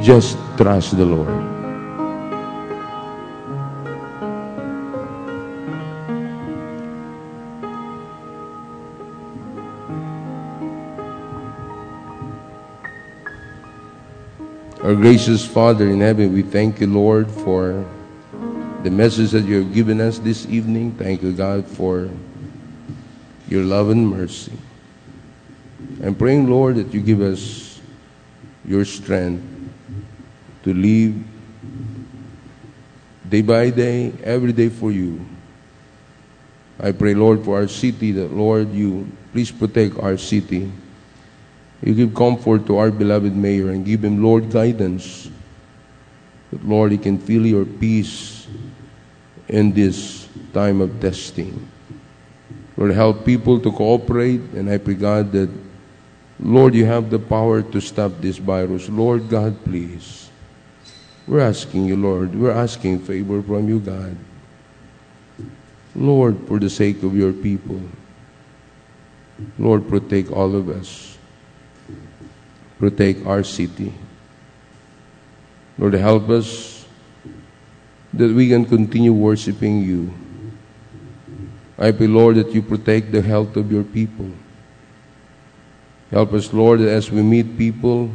Just 0.00 0.38
trust 0.56 0.96
the 0.96 1.04
Lord. 1.04 1.59
Our 14.90 14.96
gracious 14.96 15.46
Father 15.46 15.88
in 15.88 16.00
heaven, 16.00 16.32
we 16.32 16.42
thank 16.42 16.80
you, 16.80 16.88
Lord, 16.88 17.30
for 17.30 17.86
the 18.82 18.90
message 18.90 19.30
that 19.30 19.44
you 19.44 19.62
have 19.62 19.72
given 19.72 20.00
us 20.00 20.18
this 20.18 20.46
evening. 20.46 20.90
Thank 20.98 21.22
you, 21.22 21.30
God, 21.30 21.64
for 21.64 22.10
your 23.48 23.62
love 23.62 23.90
and 23.90 24.10
mercy. 24.10 24.50
I'm 26.02 26.16
praying, 26.16 26.50
Lord, 26.50 26.74
that 26.74 26.92
you 26.92 27.00
give 27.00 27.20
us 27.20 27.80
your 28.64 28.84
strength 28.84 29.46
to 30.64 30.74
live 30.74 31.14
day 33.28 33.42
by 33.42 33.70
day, 33.70 34.12
every 34.24 34.52
day 34.52 34.70
for 34.70 34.90
you. 34.90 35.24
I 36.80 36.90
pray, 36.90 37.14
Lord, 37.14 37.44
for 37.44 37.58
our 37.58 37.68
city 37.68 38.10
that, 38.10 38.32
Lord, 38.32 38.72
you 38.72 39.06
please 39.30 39.52
protect 39.52 40.00
our 40.00 40.16
city. 40.16 40.72
You 41.82 41.94
give 41.94 42.14
comfort 42.14 42.66
to 42.66 42.76
our 42.76 42.90
beloved 42.90 43.34
mayor 43.34 43.70
and 43.70 43.84
give 43.84 44.04
him, 44.04 44.22
Lord, 44.22 44.50
guidance. 44.50 45.30
That, 46.50 46.66
Lord, 46.66 46.92
he 46.92 46.98
can 46.98 47.18
feel 47.18 47.46
your 47.46 47.64
peace 47.64 48.46
in 49.48 49.72
this 49.72 50.28
time 50.52 50.80
of 50.80 51.00
testing. 51.00 51.68
Lord, 52.76 52.92
help 52.92 53.24
people 53.24 53.60
to 53.60 53.72
cooperate, 53.72 54.40
and 54.54 54.70
I 54.70 54.78
pray, 54.78 54.94
God, 54.94 55.32
that, 55.32 55.50
Lord, 56.38 56.74
you 56.74 56.86
have 56.86 57.10
the 57.10 57.18
power 57.18 57.62
to 57.62 57.80
stop 57.80 58.12
this 58.20 58.38
virus. 58.38 58.88
Lord 58.88 59.28
God, 59.28 59.56
please. 59.64 60.28
We're 61.26 61.40
asking 61.40 61.84
you, 61.84 61.96
Lord, 61.96 62.34
we're 62.34 62.50
asking 62.50 63.00
favor 63.00 63.42
from 63.42 63.68
you, 63.68 63.78
God. 63.80 64.16
Lord, 65.94 66.36
for 66.48 66.58
the 66.58 66.70
sake 66.70 67.02
of 67.02 67.16
your 67.16 67.32
people, 67.32 67.80
Lord, 69.58 69.88
protect 69.88 70.30
all 70.30 70.54
of 70.54 70.68
us. 70.68 71.18
Protect 72.80 73.24
our 73.26 73.44
city. 73.44 73.92
Lord, 75.78 75.94
help 75.94 76.28
us 76.30 76.84
that 78.12 78.34
we 78.34 78.48
can 78.48 78.64
continue 78.64 79.12
worshiping 79.12 79.82
you. 79.82 80.12
I 81.78 81.92
pray, 81.92 82.08
Lord, 82.08 82.36
that 82.36 82.52
you 82.52 82.60
protect 82.60 83.12
the 83.12 83.22
health 83.22 83.56
of 83.56 83.70
your 83.70 83.84
people. 83.84 84.30
Help 86.10 86.32
us, 86.32 86.52
Lord, 86.52 86.80
that 86.80 86.88
as 86.88 87.10
we 87.10 87.22
meet 87.22 87.56
people, 87.56 88.10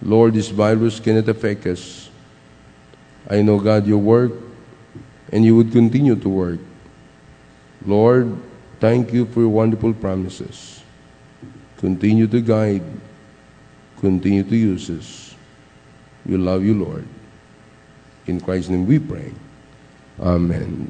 Lord, 0.00 0.34
this 0.34 0.48
virus 0.48 1.00
cannot 1.00 1.28
affect 1.28 1.66
us. 1.66 2.08
I 3.28 3.42
know, 3.42 3.58
God, 3.58 3.86
your 3.86 3.98
work, 3.98 4.32
and 5.32 5.44
you 5.44 5.56
would 5.56 5.72
continue 5.72 6.16
to 6.16 6.28
work. 6.28 6.60
Lord, 7.84 8.36
thank 8.78 9.12
you 9.12 9.26
for 9.26 9.40
your 9.40 9.50
wonderful 9.50 9.92
promises. 9.92 10.82
Continue 11.78 12.26
to 12.28 12.40
guide, 12.40 12.82
continue 14.00 14.42
to 14.42 14.56
use 14.56 14.88
us. 14.90 15.34
We 16.24 16.36
love 16.36 16.64
you, 16.64 16.74
Lord. 16.74 17.06
In 18.26 18.40
Christ's 18.40 18.70
name 18.70 18.86
we 18.86 18.98
pray. 18.98 19.32
Amen. 20.20 20.88